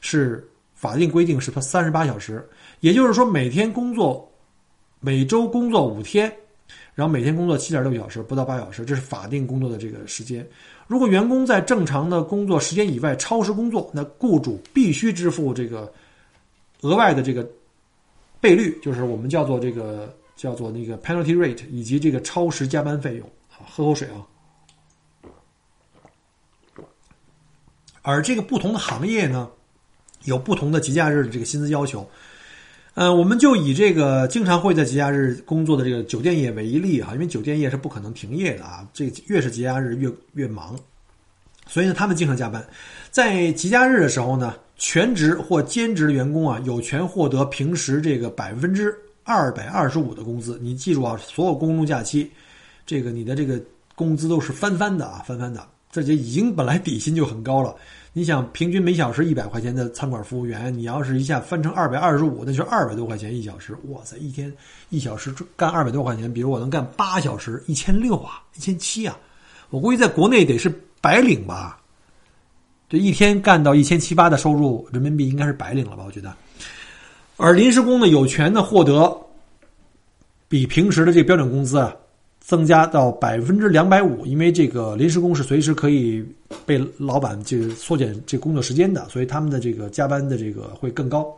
[0.00, 0.44] 是。
[0.80, 2.42] 法定规定是他三十八小时，
[2.80, 4.26] 也就是说每天工作，
[4.98, 6.34] 每周工作五天，
[6.94, 10.48] 然后每天工作七点六小时，不到八小时，这是法定工作的这个时间。
[10.86, 15.92] 如果员工在正常的工作时间以外超时工作，那雇主必须支付这个
[16.80, 17.46] 额外的这个
[18.40, 23.30] 倍率，就是我们叫做这个叫做那个 penalty rate，以及这个超时加班费用。
[23.50, 24.24] 好，喝口水啊。
[28.00, 29.50] 而这个不同的行业呢？
[30.24, 32.06] 有不同的节假日的这个薪资要求，
[32.94, 40.78] 呃，我们就以这个经常会在节假日工作的这个酒店业为例哈，因为酒店业是不可能停业的啊，这越是节假日越越忙，
[41.66, 42.64] 所以呢，他们经常加班。
[43.10, 50.58] 在节假日的时候呢，全职或兼职的员工啊，有权获得平时这个百分之二百二十五的工资。
[50.60, 52.30] 你记住啊，所有公众假期，
[52.84, 53.60] 这个你的这个
[53.94, 57.74] 工资都是翻番的啊，翻番的，这就已经本来底薪就很高了。
[58.12, 63.72] 你想平均每小时一百块钱的餐馆服务员，你要是一下翻成二百二十五，那就二百多块钱一小时。
[63.88, 64.52] 哇塞，一天
[64.88, 69.16] 一小时干二百多块钱，比如我能干八小时，一千六啊，一千七啊。
[69.70, 70.68] 我估计在国内得是
[71.00, 71.80] 白领吧？
[72.88, 76.02] 这一天干到一千七八的收入，人民币应该是白领了吧？
[76.04, 76.34] 我觉得。
[77.36, 79.16] 而临时工呢，有权呢获得
[80.48, 81.94] 比平时的这个标准工资啊。
[82.40, 86.24] 增加到百分之两百五，因为这个临时工是随时可以
[86.66, 91.32] 被老板这个缩减这工作时间的，所以他们的这个加班的这个会更高。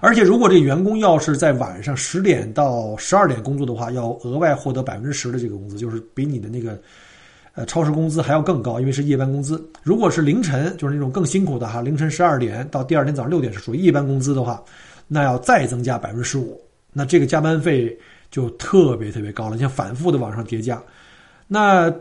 [0.00, 6.80] 而且，如果这员工要是在晚上十点到十二点工作的话，要额外获得百分之十的这个工资，就是比你的那个
[7.54, 9.62] 呃超时工资还要更高，因为是夜班工资。
[9.82, 14.60] 如果是凌晨，就是那种更辛苦的哈，凌晨十二点到第二天早上六点是属于夜班工资的话，
[15.06, 16.60] 那要再增加百分之十五，
[16.92, 17.96] 那这个加班费。
[18.32, 20.82] 就特别特别高了，像反复的往上叠加，
[21.46, 21.94] 那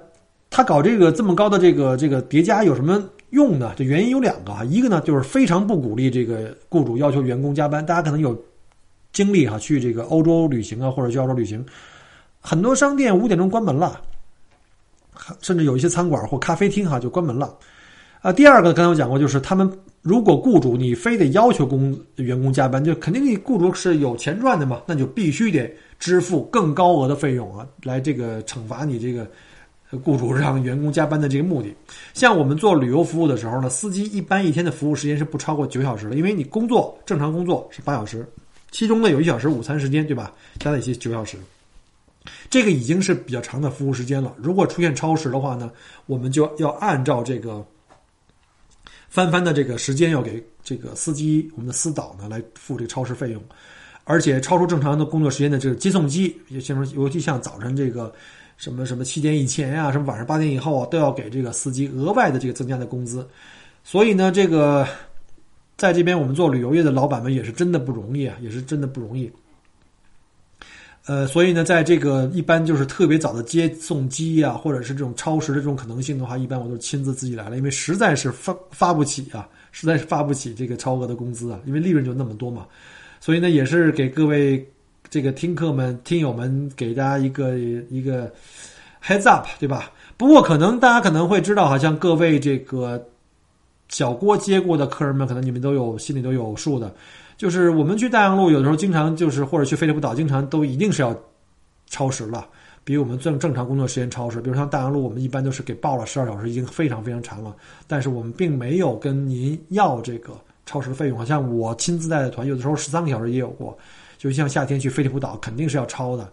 [0.49, 3.73] 他搞这个这么高的这个这个叠加有什么用呢？
[3.75, 7.85] 这原因有两个啊，一个呢就是非常不鼓励这个雇主要求员工加班。
[7.85, 8.41] 大家可能有
[9.11, 11.65] 经历哈，去这个欧洲旅行啊，或者去澳洲旅行，
[12.39, 13.99] 很多商店五点钟关门了，
[15.41, 17.53] 甚至有一些餐馆或咖啡厅哈就关门了。
[18.21, 19.69] 啊，第二个刚才我讲过，就是他们
[20.01, 25.69] 如果雇主你非得要求工员工加班，就肯定你雇主是有钱赚的嘛，那就必须得。
[26.01, 29.29] 支付更高额的费用啊，来这个惩罚你这个
[30.03, 31.71] 雇主让员工加班的这个目的。
[32.15, 38.27] 像我们做旅游服务的时候呢，司机一般一天的服务时间是不超过九小时的，因为你工作正常工作是八小时，
[38.71, 40.33] 其中呢有一小时午餐时间，对吧？
[40.57, 41.37] 加在一起九小时，
[42.49, 44.33] 这个已经是比较长的服务时间了。
[44.37, 45.71] 如果出现超时的话呢，
[46.07, 47.63] 我们就要按照这个
[49.07, 53.43] 翻番的这个时间要给这个司机，我们的司导呢来付这个超时费用。
[54.03, 58.13] 而且超出正常的工作时间的这个接送机，也像尤其像早晨这个
[58.57, 63.27] 什么什么七点以前呀，什么晚上八点以后啊，都要给这个司机额外的这个增加的工资。
[63.83, 64.87] 所以呢，这个
[65.77, 69.31] 在这边我们做旅游业的老板们也是真的不容易啊，也是真的不容易。
[71.07, 82.67] 呃，所以呢，在这个一般就是特别早的接送机啊，或者是这种超时的这种可能性的话，一般我都亲自自己来了，因为实在是发发不起啊，实在是发不起这个超额的工资啊，因为利润就那么多嘛。
[83.21, 84.67] 所以呢，也是给各位
[85.11, 88.33] 这个听客们、听友们，给大家一个一个
[89.05, 89.91] heads up，对吧？
[90.17, 92.99] 不过可能大家可能会知道，好像各位这个
[93.89, 96.91] 小郭接过的客人们，可能你们都有心里都有数的。
[97.37, 101.15] 就是我们去大洋路，有的时候经常就是或者去飞利浦岛，经常都一定是要
[101.85, 102.47] 超时了，
[102.83, 104.41] 比我们正正常工作时间超时。
[104.41, 107.55] 比如像大洋路，我们一般都是给报了十二小时，已经非常非常长了，
[107.85, 110.33] 但是我们并没有跟您要这个。
[110.71, 113.77] 超时费用，好像我亲自带的团，有的时候十三个小时也有过。
[114.17, 116.31] 就像夏天去飞利浦岛，肯定是要超的。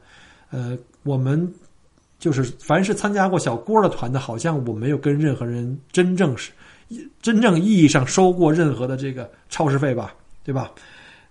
[0.50, 1.52] 呃，我们
[2.20, 6.52] 就是凡是参加过小郭的团的，好像我没有跟任何人真正是
[7.20, 10.70] 真正意义上收过任何的这个超时费吧，对吧？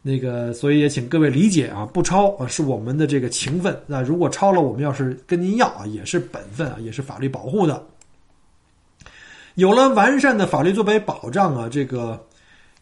[0.02, 3.78] 那个，所以也请各位理解啊，不超啊是我们的这个情分。
[3.88, 7.82] 那如果超了，我们要是跟您要啊，也是本分啊，也是法律保护的。
[9.56, 12.24] 有了完善的法律作为保障啊，这个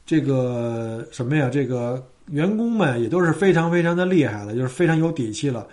[0.05, 1.49] 这个什么呀？
[1.51, 5.67] 这个员工们也都是非常非常的厉害了，就是非常有底气了。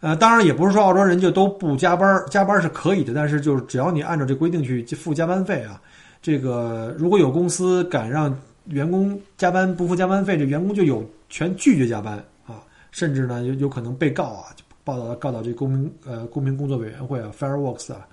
[0.00, 5.80] 呃，当然也不是说澳洲人就都不加班，加班是可以的，但是就是只要你按照这规定去付加班费啊，
[6.20, 12.16] 这个如果有公司敢让员工加班不付加班费，这员工就有权拒绝加班
[12.46, 14.46] 啊，甚至呢有有可能被告啊，
[14.82, 18.06] 报道告到这公平呃公平工作委员会啊，Fairworks 啊，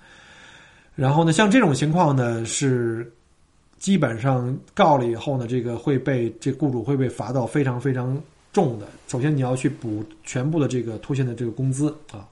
[0.94, 3.12] 然后呢像这种情况呢是
[3.80, 8.16] 基本上告了以后呢，这个会被这雇主会被罚到非常非常。
[8.52, 12.26] 重的，首先你要去补全部的这个拖欠的这个工资啊，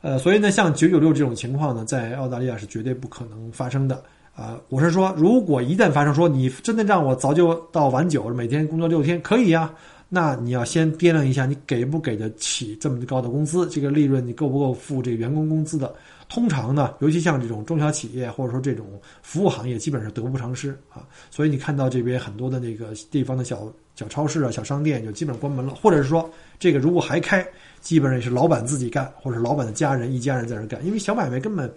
[0.00, 4.00] 呃，所以呢，像九九六这种情况呢，在澳大利亚是绝对不可能发生的
[4.32, 4.60] 啊。
[4.68, 9.74] 我是说，如果一旦发生，说你真的让我早九到晚九，每天工作六天，可以呀，
[10.08, 15.92] 那你要先掂量一下，你给不给得起这么高的工资，这个利润你够不够付这个员工工资的？
[16.30, 18.86] 通常呢，尤其像这种中小企业或者说这种
[19.20, 21.04] 服务行业，基本上得不偿失啊。
[21.28, 27.44] 所以你看到这边很多的那个地方的小小超市啊、小商店就基本关门了，或者是说这个如果还开，
[27.80, 31.68] 基本上也是老板自己干，或者是老板的家人一家人在那干，因为小买卖根本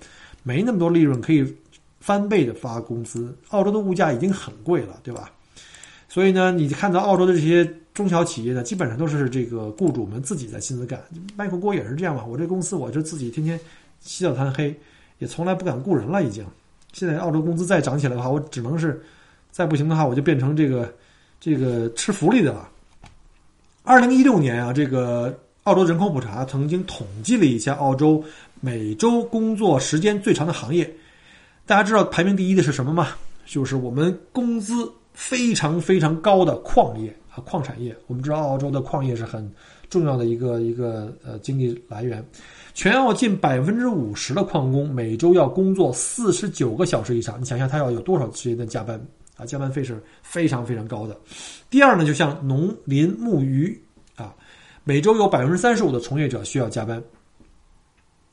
[0.43, 1.43] 没那么多利润可以
[1.99, 3.35] 翻倍的发工资。
[3.49, 5.31] 澳洲的物价已经很贵了，对吧？
[6.07, 11.03] 所以呢，你看到澳洲的这些中小企业呢，基本上都是这个雇主们自己在亲自干。
[11.35, 13.59] 麦克锅也是这样嘛，我这公司我就自己天天。
[14.03, 14.77] 起早贪黑，
[15.17, 16.21] 也从来不敢雇人了。
[16.23, 16.45] 已经，
[16.91, 19.01] 现在澳洲工资再涨起来的话，我只能是，
[19.51, 20.93] 再不行的话，我就变成这个
[21.39, 22.69] 这个吃福利的了。
[23.83, 28.23] 二零一六年啊，这个澳洲人口普查曾经统计了一下澳洲
[28.59, 30.89] 每周工作时间最长的行业，
[31.65, 33.09] 大家知道排名第一的是什么吗？
[33.45, 37.95] 就是我们工资非常非常高的矿业啊，矿产业。
[38.05, 39.51] 我们知道澳洲的矿业是很
[39.89, 42.23] 重要的一个一个呃经济来源。
[42.75, 49.03] 全澳近百分之五十的矿工每周要工作四十九个小时以上，你想想他要有多少时间的加班
[49.35, 49.45] 啊？
[49.45, 51.17] 加班费是非常非常高的。
[51.69, 53.79] 第二呢，就像农林牧渔
[54.15, 54.35] 啊，
[54.83, 57.01] 每周有百分之三十五的从业者需要加班，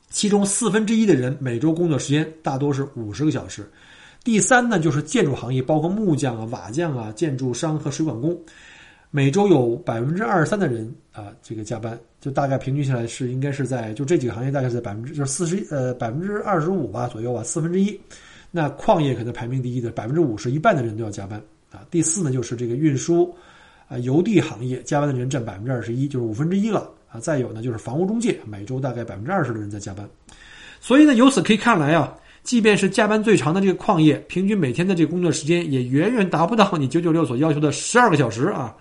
[0.09, 3.67] 其中四分之一的人每周工作时间大多是五十个小时。
[4.23, 8.39] 第三呢，就是建筑行业，包括木匠啊、瓦匠啊、建筑商和水管工。
[9.13, 17.99] 每周有百分之二十三的人啊，这个加班，就大概平均下来是应该是在就这几个行业大概是在百分之就是四十呃百分之二十五吧左右吧四分之一，
[18.51, 21.41] 那矿业可能排名第一的百分之五十一半的人都要加班
[21.73, 21.81] 啊。
[21.91, 23.35] 第四呢就是这个运输
[23.89, 27.19] 啊邮递行业加班的人占百分之二十一，就是五分之一了啊。
[27.19, 30.09] 再有呢就是房屋中介，每周大概百分之二十的人在加班。
[30.79, 38.73] 所以呢由此可以看来啊，即便是加班最长的这个矿业，平均每天的这个工作时间也远远达不到你九九六所要求的十二个小时啊。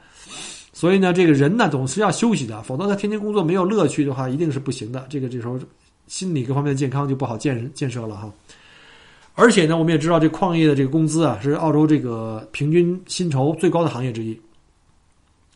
[0.81, 5.05] 所以呢，这个人呢总是要休息的，否则他天天工作没有乐趣的话，一定是不行的。
[5.11, 5.61] 这个这时候
[6.07, 8.33] 心理各方面的健康就不好建建设了哈。
[9.35, 14.41] 而且呢，我们也知道这矿业的这个工资啊，是澳洲这个平均薪酬最高的行业之一。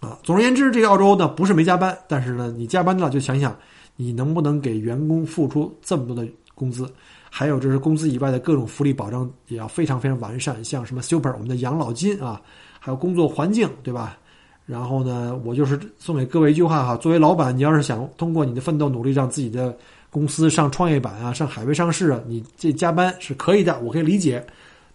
[0.00, 3.56] 啊，总而言之，这个澳洲呢不是没加班，但是呢，你加班了就想想
[3.96, 6.87] 你能不能给员工付出这么多的工资，
[7.30, 12.42] 还有就是工资以外的各种福利保障也要非常非常完善，像什么 super 我们的养老金啊，
[12.78, 14.18] 还有工作环境，对吧？
[14.66, 19.77] 然后呢，我就是送给各位一句话哈：作为老板，你要是想通过你的奋斗努力，让自己的
[20.09, 24.44] 公司上创业板啊，上海外上市啊，你这加班是可以的，我可以理解。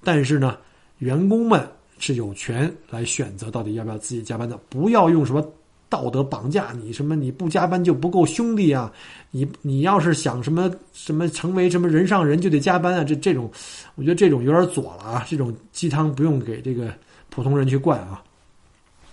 [0.03, 0.58] 但是呢，
[0.97, 1.62] 员工们
[1.99, 5.45] 是有权来选择到底要不要自己加班的，不要用什么
[5.88, 8.91] 道德绑架你，什么你不加班就不够兄弟啊，
[9.29, 13.51] 你你要是想什么什么成为什么人上人就得加班啊，这这种，
[13.93, 16.91] 我觉得这种有点左了啊，这种鸡汤不用给这个
[17.29, 18.23] 普通人去灌啊。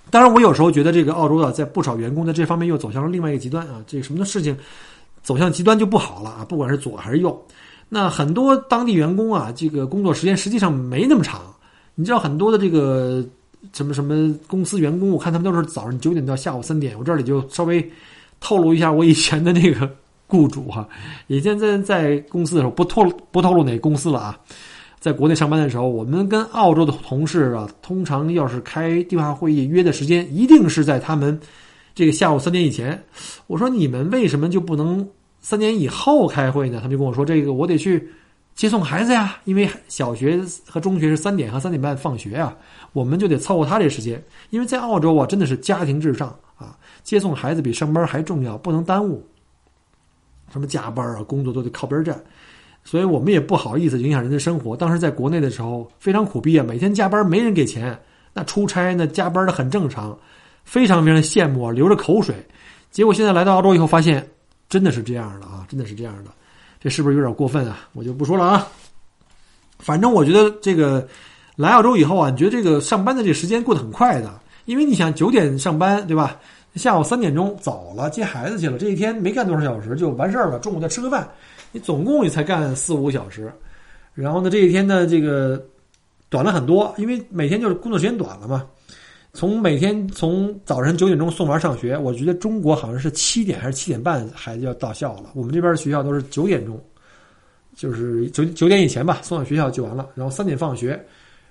[0.09, 3.83] 当然，我有时候觉得这个澳洲啊，在不少员工在这方面又走向了另外一个极端啊。
[3.87, 4.57] 这什么的事情
[5.23, 7.45] 走向极端就不好了啊，不管是左还是右。
[7.89, 11.41] 那很多当地员工啊，这个工作时间实际上没那么长。
[11.97, 13.25] 你知道很多的这个
[13.73, 16.97] 什么什么公司员工，我看他们都是早上九点到下午三点。
[16.99, 17.91] 我这里就稍微
[18.39, 19.91] 透露一下我以前的那个
[20.29, 20.89] 雇主哈，
[21.27, 24.39] 以前在在公司的时候不透不透露哪个公司了啊。
[25.07, 31.39] 在国内上班的时候，我们跟澳洲的同事啊，通常要是开电话会议约的时间，一定是在他们
[31.95, 33.01] 这个下午三点以前。
[33.47, 35.09] 我说你们为什么就不能
[35.41, 36.81] 三点以后开会呢？
[36.83, 38.11] 他们就跟我说：“这个我得去
[38.57, 42.57] 接送孩子呀，因为小学和中学是三点和三点半放学啊，
[42.93, 44.21] 我们就得凑合他这时间。
[44.51, 49.25] 因为在澳洲啊，真的是家庭至上啊，接送孩子比上班还重要，不能耽误。”
[50.51, 52.21] 什么加班啊，工作都得靠边站，
[52.87, 54.77] 所以我们也不好意思影响人的生活。
[54.77, 57.99] 当时在国内的时候非常苦逼啊，每天加班没人给钱，
[58.33, 60.17] 那出差呢加班的很正常，
[60.63, 62.37] 非常非常羡慕啊，流着口水。
[62.93, 64.25] 结果现在来到澳洲以后，发现
[64.69, 66.31] 真的是这样的啊，真的是这样的，
[66.81, 67.89] 这是不是有点过分啊？
[67.93, 68.69] 我就不说了啊。
[69.81, 71.07] 反正我觉得这个
[71.57, 74.31] 来澳洲以后啊，你觉得这个上班的这个时间过得很快的，
[74.67, 76.39] 因为你想九点上班对吧？
[76.77, 80.59] 下午三点钟走了接孩子去了，这一天没干多少小时就完事儿了。
[80.59, 81.27] 中午再吃个饭，
[81.77, 83.53] 你总共也才干四五个小时。
[84.15, 85.63] 然后呢，这一天呢，这个
[86.31, 88.67] 短了很多，因为每天就是工作时间短了嘛。
[89.35, 95.33] 从每天从早晨九点钟送娃上学，我觉得中国好像是七点还是七点半孩子要到校了。
[95.35, 96.83] 我们这边的学校都是九点钟，
[97.75, 100.09] 就是九九点以前吧，送到学校就完了。
[100.15, 100.99] 然后三点放学，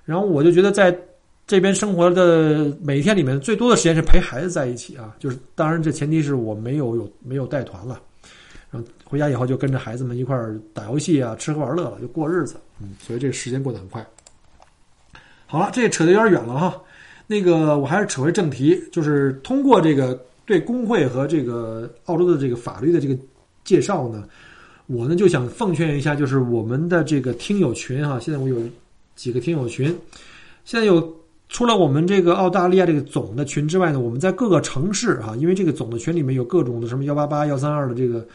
[0.04, 0.98] 然后我就觉得在
[1.46, 5.16] 这边生活的每一天里面，最多的时间是陪孩子在一起啊。
[5.20, 8.02] 就是当然这前提是我没有有没有带团了，
[9.04, 12.56] 回家以后就跟着孩子们一块儿打游戏啊，吃喝玩乐了，就过日子。
[12.82, 14.06] 嗯，所以这个时间过得很快。
[15.46, 16.82] 好了，这扯得有点远了哈。
[17.28, 23.18] 那个，我还是扯回正题，就是通过这个对工会和这个澳洲的这个法律的这个
[23.64, 24.24] 介绍呢，
[24.88, 28.58] 我呢就想奉劝一下，就是我们的这个听友群哈，现在我有
[29.16, 29.88] 几个听友群，
[30.66, 31.16] 现在有
[31.50, 38.28] 除了我们这个澳大利亚这个总的群之外呢，我们在各个城市哈，因为这个总的群里面有各种的什么幺八八幺三二的这个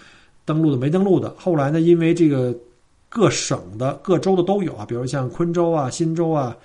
[0.45, 2.55] 登录的没登录的，后来呢，因为这个
[3.09, 6.57] 各省的各州的都有啊，比如像昆州啊、新州啊。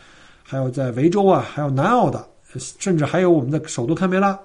[0.47, 2.23] 还有在维州啊，还有南澳的，
[2.77, 4.39] 甚至还有我们的首都堪培拉，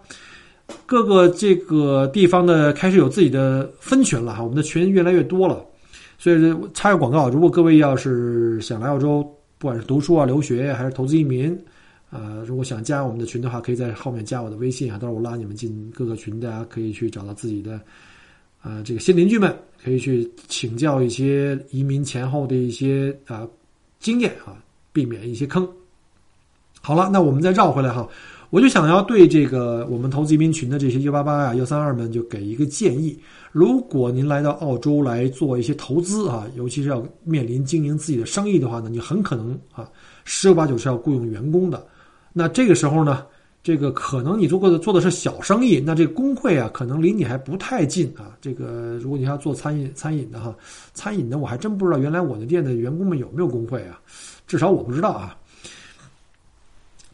[0.86, 4.42] 各个这个地方的开始有自己的分群了哈。
[4.42, 5.62] 我们的群越来越多了，
[6.16, 9.22] 所以插个广告，如果各位要是想来澳洲，
[9.58, 11.54] 不管是读书啊、留学还是投资移民，
[12.08, 17.78] 啊，如果想加我们的群的话，可以在后面加我的微信啊，到时候我拉你们进各个群，大家可以去找到自己的
[18.60, 23.46] 啊这个新邻居们，可以去请教一些移民前后的一些啊
[23.98, 24.56] 经验啊，
[24.92, 25.68] 避免一些坑。
[26.82, 28.08] 好了，那我们再绕回来哈，
[28.48, 33.18] 我就想要对这个我们投资移民群的这些幺八八呀、幺三二们就给一个建议：
[33.52, 39.88] 如果您来到澳洲来做一些投资啊，尤其是要面临经营自己的生意的话呢，你很可能啊
[40.24, 41.86] 十有八九是要雇佣员工的。
[42.32, 43.26] 那这个时候呢，
[43.62, 48.36] 这个可能你做过的做的是小生意，那这个工会啊可能离你还不太近啊。
[48.40, 50.54] 这个如果你要做餐饮餐饮的哈，
[50.94, 54.00] 餐饮的我还真不知道原来我的店的员工们有没有工会啊，
[54.46, 55.36] 至少我不知道啊。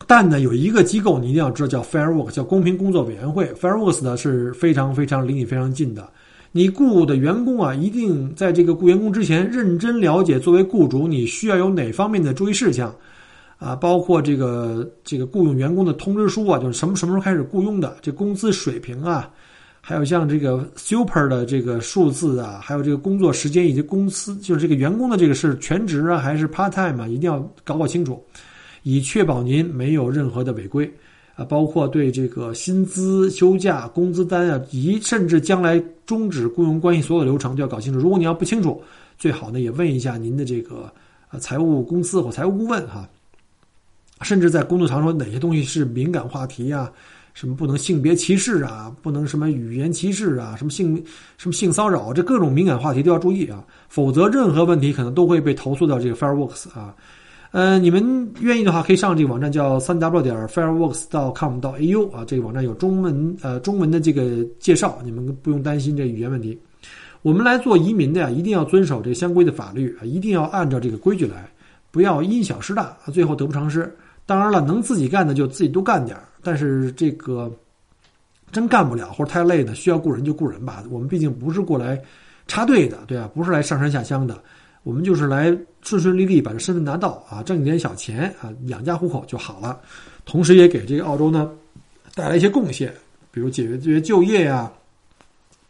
[0.06, 3.46] 但呢，有一个机构你一定要知道，叫 Fair Work，叫公平工作委员会。
[3.54, 6.08] Fair Works 呢是非常非常离你非常近的。
[6.52, 12.94] 你雇的员工啊，一定在这个雇员工之前认真了解，作为雇主你需要有哪方面的注意事项
[13.58, 19.30] 啊，包括这个这个雇佣员工的通知书啊，就是什么什么时候开始雇佣的，这工资水平啊，
[19.80, 28.22] 还有像这个 Super 的这个数字啊，还有这个工作时间以及公司，就是这个员工的这个是全职啊还是 Part Time 啊，一定要搞搞清楚。
[28.82, 30.88] 以确保您没有任何的违规，
[31.34, 37.98] 啊，包括对这个薪资、休假、工资单啊，以及甚至将来终止雇佣关系所有的流程都要搞清楚。
[37.98, 38.82] 如果你要不清楚，
[39.16, 40.92] 最好呢也问一下您的这个
[41.30, 43.08] 呃财务公司或财务顾问哈。
[44.22, 46.90] 甚至在工作场所哪些东西是敏感话题啊？
[47.34, 48.90] 什么不能性别歧视啊？
[49.02, 50.56] 不能什么语言歧视啊？
[50.56, 50.96] 什么性
[51.36, 52.12] 什么性骚扰？
[52.12, 56.94] 这各种敏感话题都要注意啊，否则任何问题可能都会被投诉到这个 Fireworks 啊。
[57.52, 66.58] 呃，你们愿意的话，可以上这个网站，叫三 w 点 fireworks 到 com 到 au 啊，这个网站有中文呃中文的这个介绍，你们不用担心这语言问题。
[67.22, 71.48] 我们来做移民的呀，一定要遵守这相规的法律啊，一定要按照这个规矩来，
[71.90, 73.94] 不要因小失大，最后得不偿失。
[74.26, 77.50] 当然了，能自己干的就自己多干点但是这个
[78.52, 80.82] 真干不了或者太累的，需要雇人就雇人吧。
[80.90, 82.00] 我们毕竟不是过来
[82.46, 84.42] 插队的，对啊，不是来上山下乡的。
[84.82, 89.80] 我们就是来顺顺利利把这身份拿到啊，挣一点小钱啊，养家糊口就好了。
[90.24, 91.50] 同时也给这个澳洲呢
[92.14, 92.92] 带来一些贡献，
[93.30, 94.70] 比如解决这些就业呀，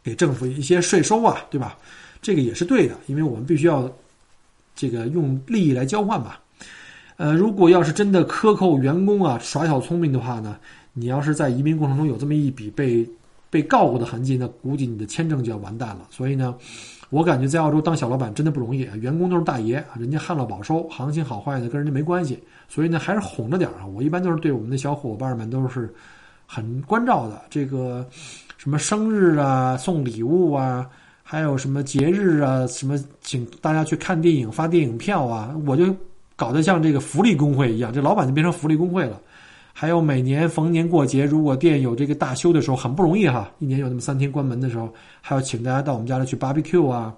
[0.03, 1.77] 给政府一些税收啊，对吧？
[2.21, 3.91] 这个也是对的，因为我们必须要
[4.75, 6.39] 这个用利益来交换吧。
[7.17, 10.57] 呃，如果要是真的克扣员工啊，耍小聪明的话呢，
[10.93, 13.07] 你要是在移民过程中有这么一笔被
[13.49, 16.07] 被告过的痕迹，那估计你的签证就要完蛋了。
[16.09, 16.55] 所以呢。
[17.09, 22.37] 我感觉在澳洲当小老板真的不容易，员工都是大爷，人家旱涝保收，行情好坏的跟人家没关系，
[22.67, 23.87] 所以呢还是哄着点啊。
[23.87, 25.89] 我一般都是对我们的小伙伴们都是
[26.45, 28.05] 很关照的，这个
[28.57, 30.85] 什么生日啊、送礼物啊，
[31.23, 35.95] 还有什么节日啊、什么请大家去看电影、发电影票啊，我就
[36.37, 39.19] 搞得像这个福利工会一样，这老板就变成福利工会了。
[39.73, 47.13] 还有每年逢年过节，如果店有这个大修的时候，很不容易哈，一年有那么三天关门的时候，还要请大家到我们家里去 barbecue 啊。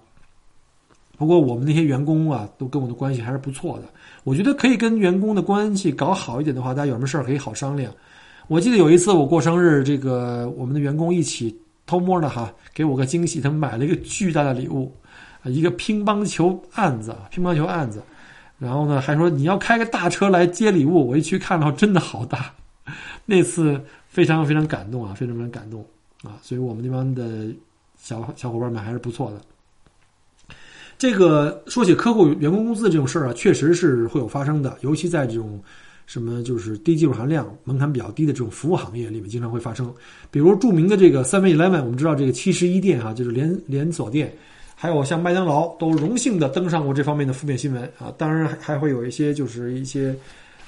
[1.18, 3.84] 不过我们那些员工啊，都跟我的关系还是不错的。
[4.24, 7.94] 我觉得可以跟员工的关系搞好一点的话，大家有什么事儿可以好商量。
[8.48, 11.54] 我记得有一次我过生日，这个我们的员工一起
[11.86, 14.92] 偷摸的哈，给我个惊喜，他们买了一个巨大的礼物，
[15.44, 18.02] 一个乒乓球案子，乒乓球案子。
[18.60, 21.08] 然后呢，还说你要开个大车来接礼物。
[21.08, 22.54] 我一去看到，真的好大。
[23.26, 25.86] 那次非常非常感动啊，非常非常感动
[26.24, 26.38] 啊。
[26.42, 27.48] 所以我们那帮的
[27.98, 29.42] 小小伙伴们还是不错的。
[30.98, 35.58] 这个说起客户员工工资这种事儿啊，确实是会有发生的，尤其在这种
[36.06, 39.94] 什么就是低技术含量、门槛比较低的这种服务行业里面，经常会发生。
[40.30, 44.36] 比如著名的这个 Seven Eleven，我们知道这个七十一店哈，就是连连锁店，
[44.82, 48.14] 还有像麦当劳都荣幸的登上过这方面的负面新闻啊。
[48.18, 50.16] 当然还会有一些就是一些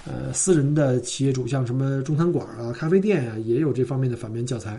[0.05, 4.77] 呃私人的企业主，像什么中餐馆啊、咖啡店啊，也有这方面的反面教材。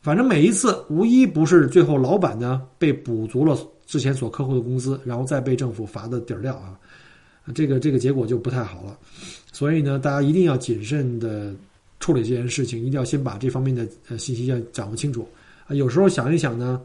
[0.00, 3.58] 反正每一次无一不是最后老板呢被补足了。
[3.84, 6.78] 之前所客户的工资，然后再被政府罚的底儿掉啊，
[7.52, 8.96] 这个这个结果就不太好了。
[9.52, 11.52] 所以呢，大家一定要谨慎的
[11.98, 15.28] 处理这件事情，一定要先把这方面的呃信息要掌握清楚
[15.66, 15.74] 啊。
[15.74, 16.80] 有时候想一想呢，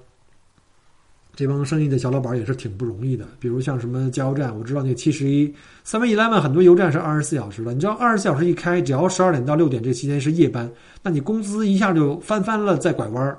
[1.37, 3.23] 这帮生意的小老板也是挺不容易的。
[3.39, 7.75] 比如像什么加油站，我知道那七十一、三文一 eleven 很多油站是二十四小时的。
[7.75, 10.67] 你知道二十四小时一开，只要十二点到六点这期间是夜班，
[11.03, 13.37] 那你工资一下就翻翻了，再拐弯儿。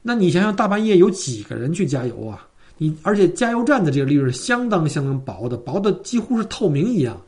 [0.00, 2.48] 那你想想，大半夜有几个人去加油啊？
[2.78, 7.20] 你而且加油站的这个利润相当相当薄的，薄的几乎是透明一样。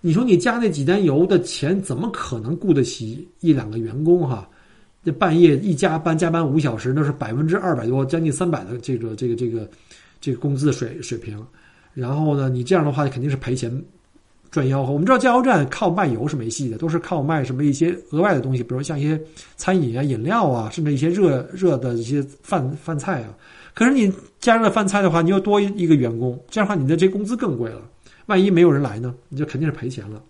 [0.00, 4.48] 你说你加那几单油的钱，怎么可能雇得起一两个员工哈？
[5.04, 9.68] 这半夜一加班加班五小时，那是百分之二百多，将近三百的这个这个这个
[10.20, 11.44] 这个工资水水平。
[11.92, 13.70] 然后呢，你这样的话肯定是赔钱
[14.50, 14.92] 赚吆喝。
[14.92, 19.20] 我们知道加油站靠卖油是没戏的，都是靠卖什么一些额外的东西，比如像一些
[19.56, 23.34] 餐饮啊、饮料啊，甚至一些热热的一些饭饭菜啊。
[23.74, 27.82] 可是你加热饭菜的话，你又多一个员工，这样的话你的这工资更贵了。
[28.26, 30.22] 万一没有人来呢，你就肯定是赔钱了。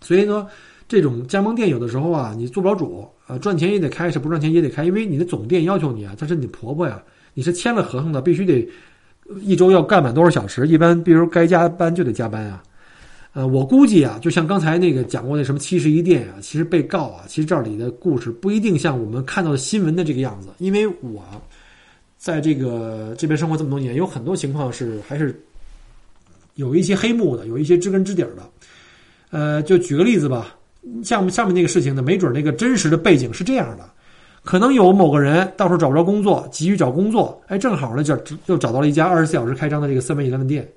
[0.00, 0.46] 所以呢，
[0.86, 7.02] 这种加盟店有的时候啊，你做不了主啊，赚钱也得开，是不赚钱也得开，因为你的总店要求你啊，她是你婆婆呀，
[7.34, 8.68] 你是签了合同的，必须得
[9.40, 12.62] 一周要干满多少小时，一般比如该加班就得加班啊。
[13.32, 21.22] 呃，我估计啊，就像刚才那个讲过那什么七十一店啊，其实被告啊，其实这里的故事不一定像我们看到的新闻的这个样子，因为我。
[22.16, 25.38] 在这个这边生活这么多年，有很多情况是还是
[26.54, 28.50] 有一些黑幕的，有一些知根知底儿的。
[29.28, 30.56] 呃，就举个例子吧，
[31.02, 33.88] 像上面那个事情呢，没准那个真实的背景是这样的：
[34.42, 38.16] 可能有某个人到时候找不着工作，急于找工作，哎，正好呢就
[38.46, 40.68] 就找到了一家二十四小时开张的这个三文鱼饭店，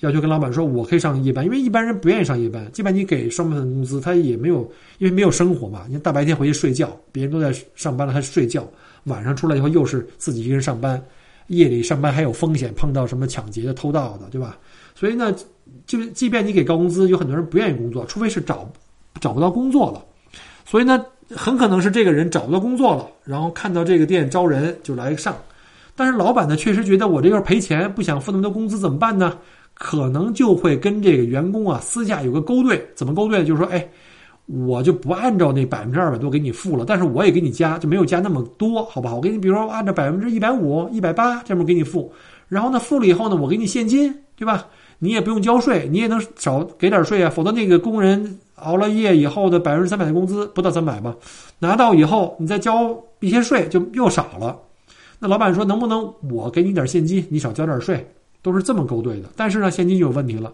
[0.00, 4.60] 要求跟老板说，我可以上夜班，因为一般人不愿意上夜班，即便你给双倍的工资，他也没有，
[4.98, 8.66] 因为没有生活嘛，你大白天回去睡觉，别人都在上班了，他睡觉。
[9.04, 11.02] 晚上出来以后又是自己一个人上班，
[11.46, 14.58] 夜里上班还有风险，碰到什么抢劫的、偷盗的，对吧？
[14.94, 15.34] 所以呢，
[15.86, 18.70] 就即便你给高工资，有很多人不愿意工作，除非是找
[19.20, 20.02] 找不到工作了。
[20.64, 21.04] 所以呢，
[21.36, 25.36] 很可能是这个人找不到工作了，然后看到这个店招人就来上。
[25.94, 29.36] 但是老板呢，确实觉得我这个赔钱，不想付那么多工资，怎么办呢？
[29.74, 33.44] 可能就会跟这个员工啊私下有个勾兑，怎么勾兑？
[33.44, 33.86] 就是说，哎。
[34.52, 39.14] 我就不按照那百分之二百多给你付了，但是我也给你加，就没有加那么多，好不好？
[39.14, 42.12] 我给你，比如说按照百分之一百五、一百八这么给你付，
[42.48, 44.66] 然后呢，付了以后呢，我给你现金，对吧？
[44.98, 51.14] 你也不用交税，你也能少给点税啊，否则那个工人熬了夜以后的百分之三百的工资，不到三百吧，
[51.58, 54.58] 拿到以后你再交一些税就又少了。
[55.18, 58.06] 那老板说能不能我给你点现金，你少交点税，
[58.42, 59.28] 都是这么勾兑的。
[59.36, 60.52] 但是呢，现金就有问题了，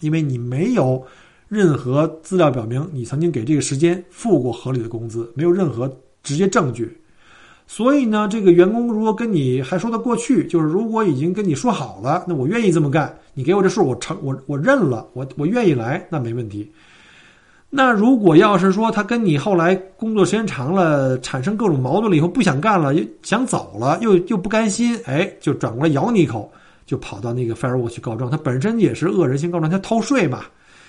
[0.00, 1.04] 因为你没有。
[1.48, 5.88] 任何资料表明你曾经给这个时间付过合理的工资，没有任何
[6.24, 7.00] 直接证据。
[7.68, 16.68] 所以呢，这个员工如果跟你还说得过去，就是如果已经跟你说好了，那我愿意这么干，你给我这数，我承我我认了，我我愿意来，那没问题。
[17.68, 26.50] 那如果要是说他跟你后来工作时间长了，产生各种矛盾了以后不想干了，又想走了，又又不甘心，哎，就转过来咬你一口，
[26.86, 28.30] 就跑到那个 firewall 去告状。
[28.30, 30.42] 他本身也是恶人先告状，他偷税嘛。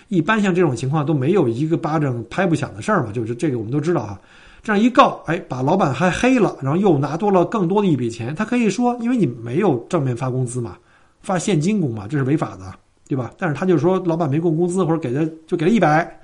[0.07, 4.17] 一般像这种情况都没有一个巴掌拍不响的事儿嘛，就是这个我们都知道啊。
[4.63, 8.33] 这样一告，哎，把老板还黑了，然后又拿多了更多的一笔钱。
[8.33, 10.77] 他可以说，因为你没有正面发工资嘛，
[11.21, 12.73] 发现金工嘛，这是违法的，
[13.07, 13.31] 对吧？
[13.37, 16.19] 但是他就说老板没供工资或者给他就给了一百，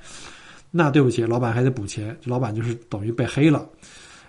[0.75, 3.63] 那对不起，老板还得补钱，老板就是等于被黑了。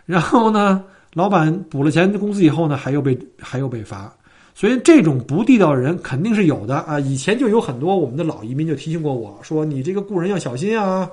[0.05, 0.85] 然后呢，
[1.15, 4.15] 老板补了钱工资以后呢，还又被还又被罚。
[4.55, 7.01] 所以这种不地道的人肯定是有的啊！
[7.01, 11.11] 以前就有很多我们的老移民就提醒过我说：“你这个雇人要小心啊。”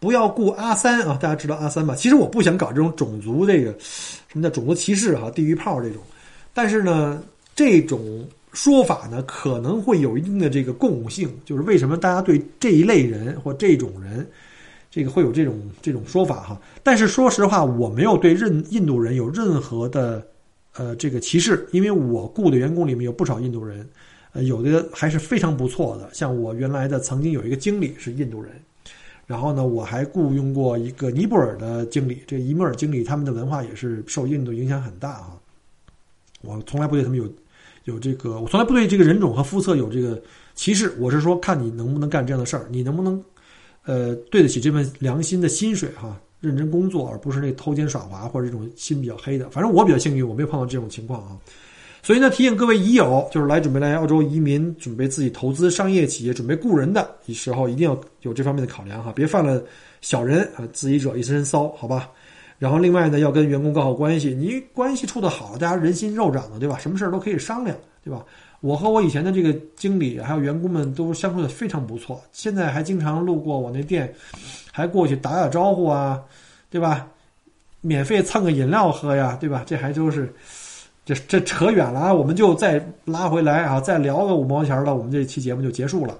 [0.00, 1.94] 不要雇阿三啊，大家知道阿三吧？
[1.94, 6.02] 其实我不想搞这种种族这个什么叫种族歧视哈，地域炮这种，
[6.52, 7.22] 但是呢，
[7.54, 8.22] 这种
[8.52, 14.26] 说法呢可能会有一定的这个共性，就是为什么大家对这一类人或这种人，
[14.90, 16.60] 这个会有这种这种说法哈？
[16.82, 20.26] 但是说实话，我没有对任印度人有任何的
[20.74, 23.88] 呃这个歧视，因为我雇的员工里面有不少印度人。
[24.34, 28.52] 呃，有的还是非常不错的，像我原来的曾经有一个经理是印度人，
[29.26, 35.32] 然后呢，我还雇佣过一个尼泊尔的经理，这尼泊尔经理他们的文化也是受印度影响很大啊。
[36.42, 37.26] 我从来不对他们有
[37.88, 40.22] 有这个，我从来不对这个人种和肤色有这个
[40.54, 43.22] 歧视，我是说看你能不能干这样的事儿，你能不能
[43.84, 49.48] 呃对得起这份良心的薪水哈，认真工作，而不是那偷奸耍滑或者这种心比较黑的。
[49.48, 51.36] 反正我比较幸运，我没有碰到这种情况啊。
[52.02, 59.62] 所以呢，提醒各位已友，就是来准备来澳洲移民、准备自己投资商业企业、准备雇人的时候，一定要有这方面的考量哈，别犯了
[60.00, 62.08] 小人啊，自己惹一身骚，好吧？
[62.58, 66.76] 然后另外呢，要跟员工搞好关系，你关系处得好，大家人心肉长的，对吧？
[66.78, 68.24] 什么事儿都可以商量，对吧？
[68.60, 74.12] 我和我以前的这个经理还有员工们都相处的非常不错，现在还经常路过我那店，
[74.72, 76.20] 还过去打打招呼啊，
[76.68, 77.06] 对吧？
[77.80, 79.62] 免费蹭个饮料喝呀，对吧？
[79.66, 80.34] 这还都是。
[81.04, 86.14] 这这扯远了啊，我们就再拉回来啊，再聊个五毛钱的，我们这期节目就结束了。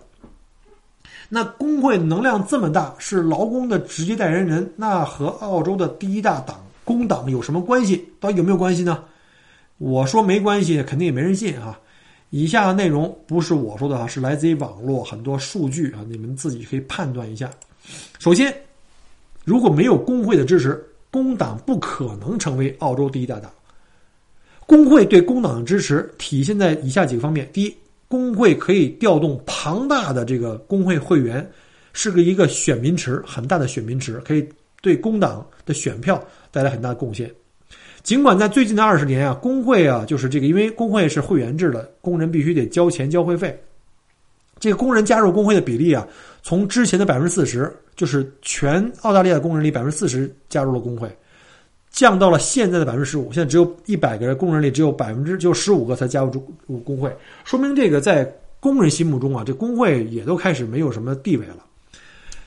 [1.28, 8.08] 那工会能量这么大，是劳工的直接代言人，那和澳洲的第一大党工党有什么关系？
[8.18, 9.04] 到底有没有关系呢？
[9.76, 11.78] 我说没关系，肯定也没人信啊。
[12.30, 17.50] 以下的内容不是我说的啊，是来自于网络很多数据啊，你们自己可以判断一下。
[18.18, 18.54] 首先，
[19.44, 23.50] 如果没有工会的支持，工党不可能成为澳洲第一大党。
[24.66, 27.74] 工会对工党的支持体现在以下几个方面：第一，
[28.08, 31.46] 工会可以调动庞大的这个工会会员，
[31.92, 34.48] 是个一个选民池，很大的选民池，可以
[34.80, 37.30] 对工党的选票带来很大的贡献。
[38.02, 43.60] 尽管在最近的二十年啊，工会啊，就是这个，因为工会是会员制的，工人必须得交钱交会费，
[44.58, 46.06] 这个工人加入工会的比例啊，
[46.42, 51.14] 从之前的百分之四十，就是全澳大利亚工人里百分之四十加入了工会。
[51.98, 56.30] 降到了现在的百分之十五，现在只有一百个工人里只有百分之就十五个才加入
[56.68, 58.24] 入工会，说明这个在
[58.60, 61.56] 工人心目中啊，这工会也都开始没有什么地位了。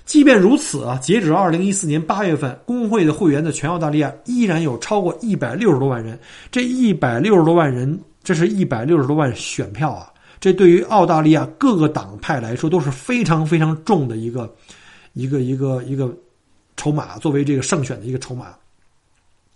[0.05, 6.17] 即便如此啊，截止二零一四年八月份，工会的会员在全澳大利亚依然有超过一百六十多万人。
[6.49, 10.09] 这一百六十多万人，这是一百六十多万选票啊！
[10.39, 14.49] 这对于澳大利亚各个党派来说都是非常非常重的一个
[15.11, 16.09] 一个一个一个
[16.77, 18.55] 筹码，作为这个胜选的一个筹码。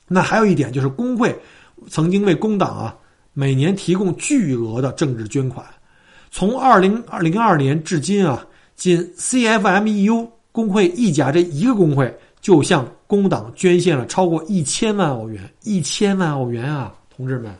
[0.08, 1.36] 那还有一点就是，工会
[1.89, 2.95] 曾经为工党啊
[3.34, 5.66] 每年提供巨额的政治捐款。
[6.32, 8.45] 从二零二零二年至今啊，
[8.76, 17.53] 仅 CFMEU 工会一家这一个工会就向工党捐献了超过一千万欧元，一千万欧元啊，同志们，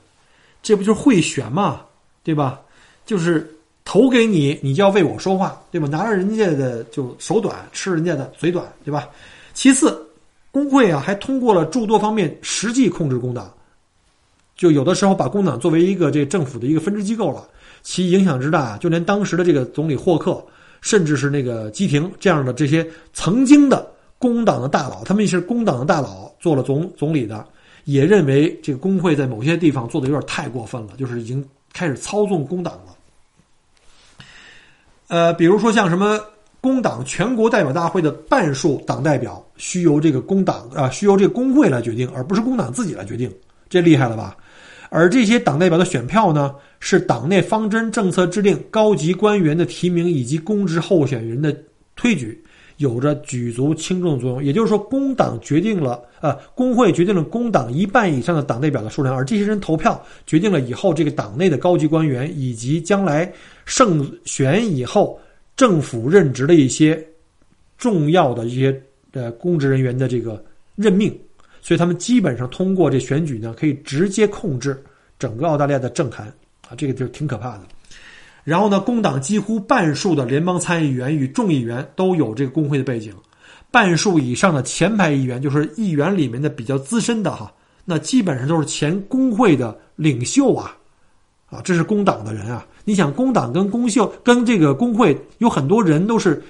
[0.62, 1.82] 这不就是贿选嘛，
[2.24, 2.62] 对吧？
[3.06, 3.50] 就是
[3.84, 5.88] 投给你，你就要为我说话，对吧？
[5.88, 9.10] 拿着人家的就手短，吃人家的嘴短，对吧？
[9.54, 10.05] 其次。
[10.56, 13.54] 工会啊，还通过了诸多方面实际控制工党，
[14.56, 17.46] 就有的时候把工党作为一个这政府的一个分支机构了，
[17.84, 20.42] 其影响之大，就连当时的这个总理霍克，
[20.80, 23.86] 甚至是那个基廷这样的这些曾经的
[24.18, 27.46] 工党的大佬，他们是工党的大佬做了总总理的，
[27.84, 32.96] 也认为这个工会在某些地方做的有点太过分了，就是已经开始操纵工党了。
[35.08, 36.18] 呃，比如说像什么。
[36.66, 43.32] 工党全国代表大会的半数党代表需由这个工党啊，需由这个工会来决定，而不是工党自己来决定，
[43.70, 44.36] 这厉害了吧？
[44.90, 51.56] 而这些党代表的选票呢，是党内方针政策制定、高级官员的提名以及公职候选人的
[51.96, 52.44] 推举，
[52.78, 54.44] 有着举足轻重的作用。
[54.44, 63.32] 也就是说，工党决定了，呃，工会决定了工党一半以上的党代表的数量，而这些人投票决定了以后这个党内的高级官员以及将来
[63.66, 65.20] 胜选以后。
[65.56, 67.06] 政府任职的一些
[67.78, 68.82] 重要的一些
[69.12, 70.44] 呃公职人员的这个
[70.76, 71.18] 任命，
[71.62, 74.82] 所以他们基本上通过这选举呢，可以直接控制
[75.18, 76.28] 整个澳大利亚的政坛
[76.68, 77.64] 啊，这个就挺可怕的。
[78.44, 83.14] 然后呢，工党几乎半数的联邦参议员与众议员都有这个工会的背景，
[83.72, 87.52] 半数以上的前排议员，就是议员里面的比较资深的哈，
[87.86, 90.78] 那基本上都是前工会的领袖啊。
[91.48, 92.66] 啊，这是工党的人啊！
[92.84, 96.44] 你想，工党跟工秀跟这个工会有很多人都是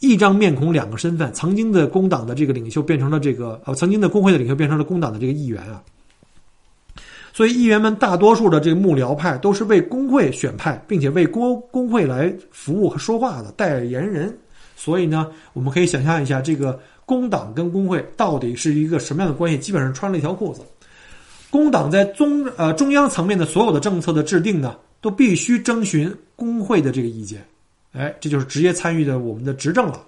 [0.00, 1.32] 一张面孔两个身份。
[1.32, 5.82] 曾经的工党的这个领袖变成了这个啊，曾经的工会的领袖变成了工党的这个议员啊。
[7.34, 14.36] 所以，议员们大多数的这个幕僚派都是为工会选派，并且为工工会来服务和说话的代言人。
[14.76, 20.60] 所以呢，我们可以想象一下，这个工党跟工会到底是一个什么样的关系，基本上穿了一条裤子。
[21.52, 27.44] 工党在中呃中央层面的所有的政策的制定呢，都必须征询工会的这个意见。
[27.92, 30.02] 哎，这就是直接参与的我们的执政了。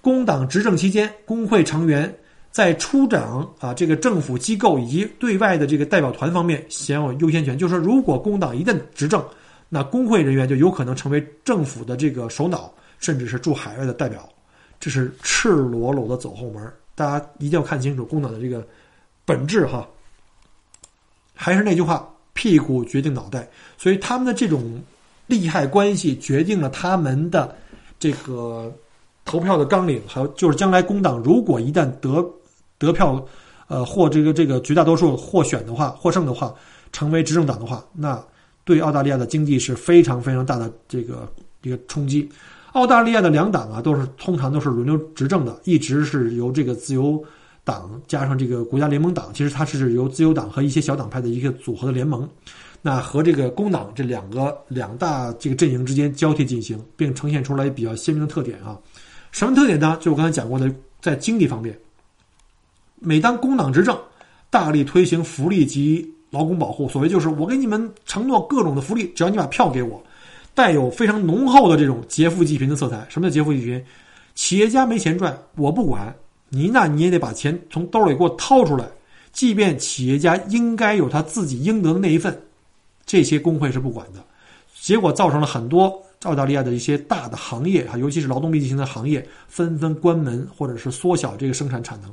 [0.00, 2.10] 工党执政期间，工会成员
[2.50, 7.58] 在出掌啊这个政府机构以及对外的这个代表团方面享有优先权。
[7.58, 9.22] 就是说，如果工党一旦执政，
[9.68, 14.26] 那工会人员就有可能成为政府的这个首脑，甚至是驻海外的代表。
[14.80, 18.66] 这是赤裸裸的走后门，大家一定要看清楚工党的这个
[19.26, 19.86] 本质哈。
[21.40, 24.82] 还是那句话，屁股决定脑袋，所以他们的这种
[25.26, 27.54] 利害关系决定了他们的
[27.98, 28.70] 这个。
[29.30, 32.24] 投票的纲领，还有就是将来工党如果一旦得
[32.78, 33.22] 得票，
[33.66, 36.54] 呃，获这个这个绝大多数获选的话，获胜的话，
[36.92, 38.18] 成为执政党的话，那
[38.64, 41.30] 对澳大利亚的经济是非常非常大的这个
[41.60, 42.26] 一个冲击。
[42.72, 47.22] 澳大利亚的两党啊，都是通常都是轮流执政的，一直是由这个自由
[47.68, 52.26] 党加上这个国家联盟党，其实它是由自由党和一些小党派的一个组合的联盟，
[52.80, 58.78] 那和这个工党这两个两大这个阵营之间交替进行，并呈现出来比较鲜明的特点啊。
[59.32, 59.98] 什么特点呢？
[60.00, 61.78] 就我刚才讲过的，在经济方面，
[62.98, 63.94] 每当工党执政，
[64.48, 70.02] 大力推行福利及劳工保护，所谓就是我给你们承诺各种的福利，只要你把票给我，
[70.54, 73.06] 带有非常浓厚的这种劫富济贫的色彩。
[73.10, 73.84] 什么叫劫富济贫？
[74.34, 76.14] 企业家没钱赚，我不管
[76.48, 78.86] 你，那你也得把钱从兜里给我掏出来，
[79.32, 82.38] 即便企业家应该有他自己应得的那一份，
[83.04, 84.24] 这些工会是不管的，
[84.80, 86.02] 结果造成了很多。
[86.24, 92.12] 澳大利亚的一些大的行业啊，尤其是劳动密集型的行业，纷纷关门或者是缩小这个生产产能，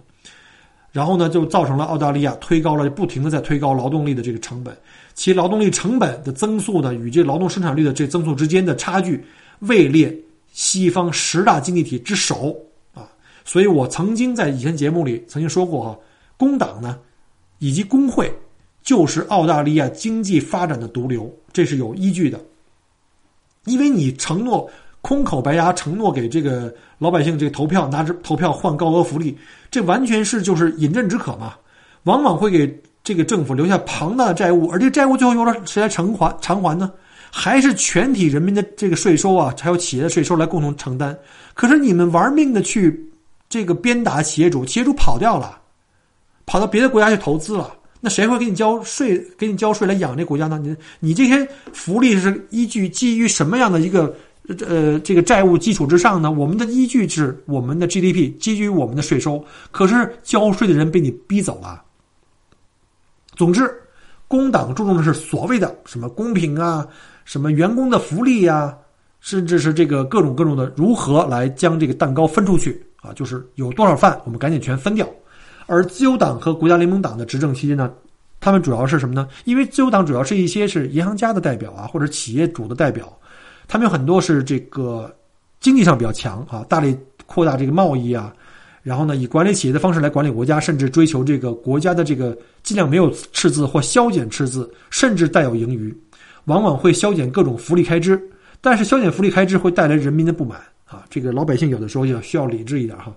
[0.91, 4.77] 然后呢，就造成了澳大利亚推高了，不停的在推高劳动力的这个成本，
[5.15, 9.25] 其劳动力成本的增速呢，与这劳动生产率的这增速之间的差距
[9.61, 10.15] 位列
[10.53, 12.55] 西方十大经济体之首。
[13.45, 15.97] 所以我曾经在以前节目里曾经说过哈，
[16.35, 16.99] 工党呢
[17.59, 18.29] 以及工会
[18.83, 22.37] 就是澳大利亚经济发展的毒瘤，这是有依据的。
[23.65, 24.69] 因为你承诺
[25.01, 29.37] 空口白牙承诺给这个老百姓这个投票拿着投票换高额福利，
[29.71, 31.55] 这完全是就是饮鸩止渴嘛，
[32.03, 36.91] 往往会给这个政府留下庞大的债务，而这个债务最后由谁来偿还偿还呢？
[37.31, 41.15] 还是全体人民的这个税收啊，还有企业的税收来共同承担。
[41.53, 43.03] 可是你们玩命的去
[43.47, 45.61] 这个鞭打企业主，企业主跑掉了，
[46.45, 47.75] 跑到别的国家去投资了。
[48.01, 49.17] 那谁会给你交税？
[49.37, 50.59] 给你交税来养这国家呢？
[50.61, 54.15] 你你这些福利是依据基于什么样的一个
[54.59, 56.29] 呃这个债务基础之上呢？
[56.31, 59.43] 我们的依据是我们的 GDP，基于我们的税收。
[59.71, 61.81] 可是交税的人被你逼走了。
[63.35, 63.73] 总之，
[64.27, 66.87] 工党注重的是所谓的什么公平啊，
[67.23, 68.77] 什么员工的福利呀，
[69.19, 73.13] 甚至是这个各种各种的如何来将这个蛋糕分出去啊？
[73.13, 75.07] 就是有多少饭，我们赶紧全分掉。
[75.67, 77.91] 而自由党和国家联盟党的执政期间呢，
[78.39, 79.27] 他们主要是什么呢？
[79.45, 83.11] 因为自由党主要是一些是银行家的代表啊，或者企业主的代表，
[83.67, 85.11] 他们有很多是这个
[85.59, 86.95] 经济上比较强啊，大力
[87.25, 88.31] 扩大这个贸易啊，
[88.83, 95.91] 然后呢，以管理企业的方式来管理国家，甚至追求这个国家的这个尽量没有赤字或削减赤字，甚至带有盈余，
[96.43, 98.21] 往往会削减各种福利开支，
[98.61, 103.13] 但是削减福利开支会带来人民的不满啊，这个老百姓有的时候要需要理智一点哈。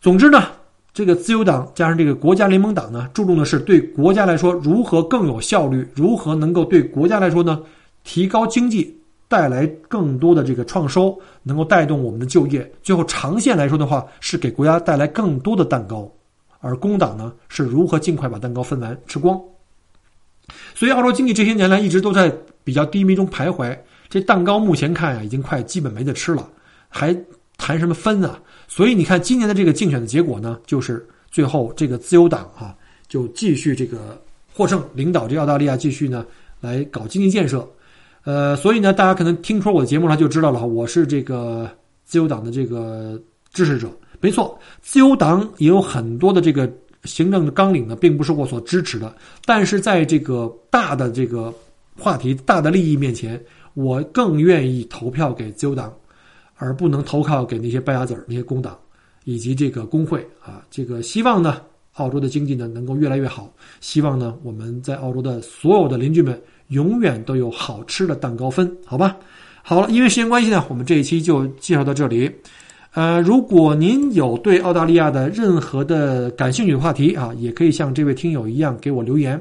[0.00, 0.48] 总之呢。
[0.96, 7.62] 这个自由党加上这个国家联盟党呢，注重的是对国家来说如何更有效率，如何能够对国家来说呢
[8.02, 8.98] 提高经济，
[9.28, 12.72] 带来更多的这个创收，能够带动我们的就业。
[12.82, 16.10] 最后长线来说的话，是给国家带来更多的蛋糕。
[16.60, 19.38] 而工党呢，是如何尽快把蛋糕分完吃光。
[20.74, 23.78] 所以澳洲经济这些年来一直都在比较低迷中徘徊。
[24.08, 26.48] 这蛋糕目前看呀，已经快基本没得吃了，
[26.96, 27.14] 还
[27.58, 28.40] 谈什么分啊？
[28.66, 32.74] 所以你看，今年的这个竞选的结果呢，就是最后这个自由党啊，
[33.06, 34.20] 就继续这个
[34.52, 36.24] 获胜，领导这澳大利亚继续呢
[36.60, 37.68] 来搞经济建设。
[38.24, 41.70] 呃，所以呢，大家可能听说我的节目了就知道了，我是这个
[42.04, 43.20] 自由党的这个
[43.52, 43.88] 支持者。
[44.20, 46.68] 没错，自由党也有很多的这个
[47.04, 49.14] 行政的纲领呢，并不是我所支持的。
[49.44, 51.52] 但是在这个大的这个
[51.98, 53.40] 话题、大的利益面前，
[53.74, 55.92] 我更愿意投票给自由党。
[56.56, 58.76] 而不能投靠给那些败家子儿、那些工党
[59.24, 60.64] 以及这个工会啊！
[60.70, 61.60] 这个希望呢，
[61.94, 63.52] 澳洲的经济呢能够越来越好。
[63.80, 69.16] 希望呢，我们在澳洲的所有的邻居们永远都有好吃的蛋糕分，好吧？
[69.62, 72.30] 好了，因为时间关系呢，我们这一期就介绍到这里。
[72.92, 79.38] 呃，如果您有对澳大利亚的任何的感兴趣的话题啊，也可以像这位听友一样给我留言，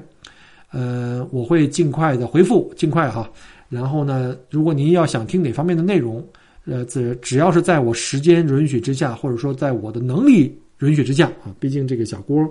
[0.72, 3.30] 呃，我会尽快的回复，尽快哈。
[3.70, 6.22] 然后呢，如果您要想听哪方面的内容，
[6.66, 12.44] 呃，只只要是在我时间允许之下，或者说在我的能力允许之下啊，毕竟这个小郭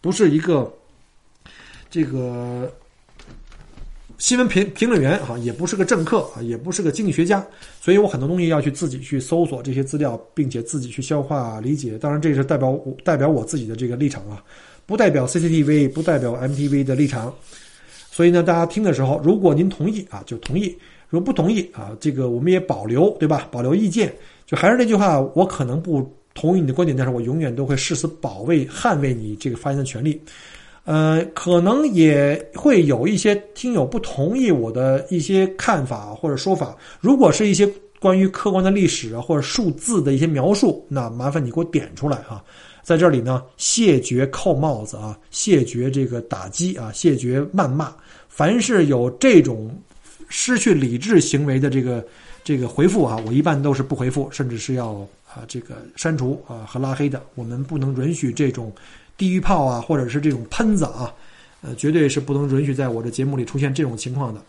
[0.00, 0.72] 不是一个
[1.88, 2.68] 这个
[4.18, 7.46] 新闻评评论员啊，也不是个政客啊，也不是个经济学家，
[7.80, 11.96] 所以我很多东西要去自己去搜索这些资料，并且自己去消化理解。
[11.96, 14.42] 当然，这是代表代表我自己的这个立场啊，
[14.84, 17.32] 不代表 CCTV，不代表 MTV 的立场。
[18.18, 20.76] 所以呢，大家听的时候，如果您同意啊，就同意。
[21.08, 23.46] 如果不同意啊，这个我们也保留，对吧？
[23.48, 24.12] 保留意见。
[24.44, 26.04] 就还是那句话，我可能不
[26.34, 30.20] 同意你的观点，但是我永远都会誓死保卫、捍卫你这个发言的权利。
[30.84, 36.76] 呃，可能也会有一些听友不同意我的一些看法或者说法。
[37.00, 42.42] 如果是一些关于客观的历史啊或者数字的一些描述，那麻烦你给我点出来哈。
[42.82, 47.94] 在这里呢，谢绝扣帽子啊，谢绝这个打击啊，谢绝谩骂。
[48.38, 49.68] 凡是有这种。
[50.30, 52.06] 失去理智行为的这个
[52.44, 54.92] 这个回复啊，我一般都是不回复，甚至是要
[55.26, 57.22] 啊这个删除啊和拉黑的。
[57.34, 58.70] 我们不能允许这种
[59.16, 61.10] 地狱炮啊，或者是这种喷子啊，
[61.62, 64.42] 呃，绝对是不能允许在我的节目里出现这种情况的。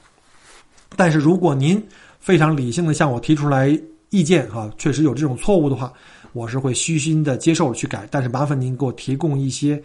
[0.97, 1.81] 但是如果您
[2.19, 3.69] 非常理性的向我提出来
[4.09, 5.93] 意见哈，确实有这种错误的话，
[6.33, 8.05] 我是会虚心的接受去改。
[8.11, 9.81] 但是麻烦您给我提供一些。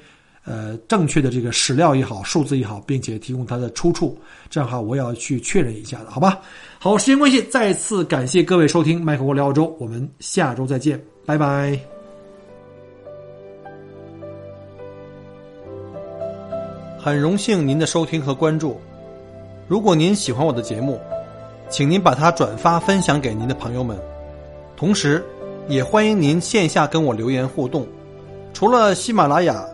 [0.46, 4.14] 呃，正确的这个史料也好，数字也好，并且提供它的出处，
[4.50, 6.38] 这样哈，我也要去确认一下的，好吧？
[6.78, 11.78] 好，时间关系，再次感谢各位收听麦克国聊澳洲，我们下周再见，拜拜。
[16.98, 18.78] 很荣幸您的收听和关注，
[19.66, 21.00] 如果您喜欢我的节目，
[21.70, 23.98] 请您把它转发分享给您的朋友们，
[24.76, 25.24] 同时，
[25.68, 27.86] 也欢迎您线下跟我留言互动，
[28.52, 29.73] 除了喜马拉雅。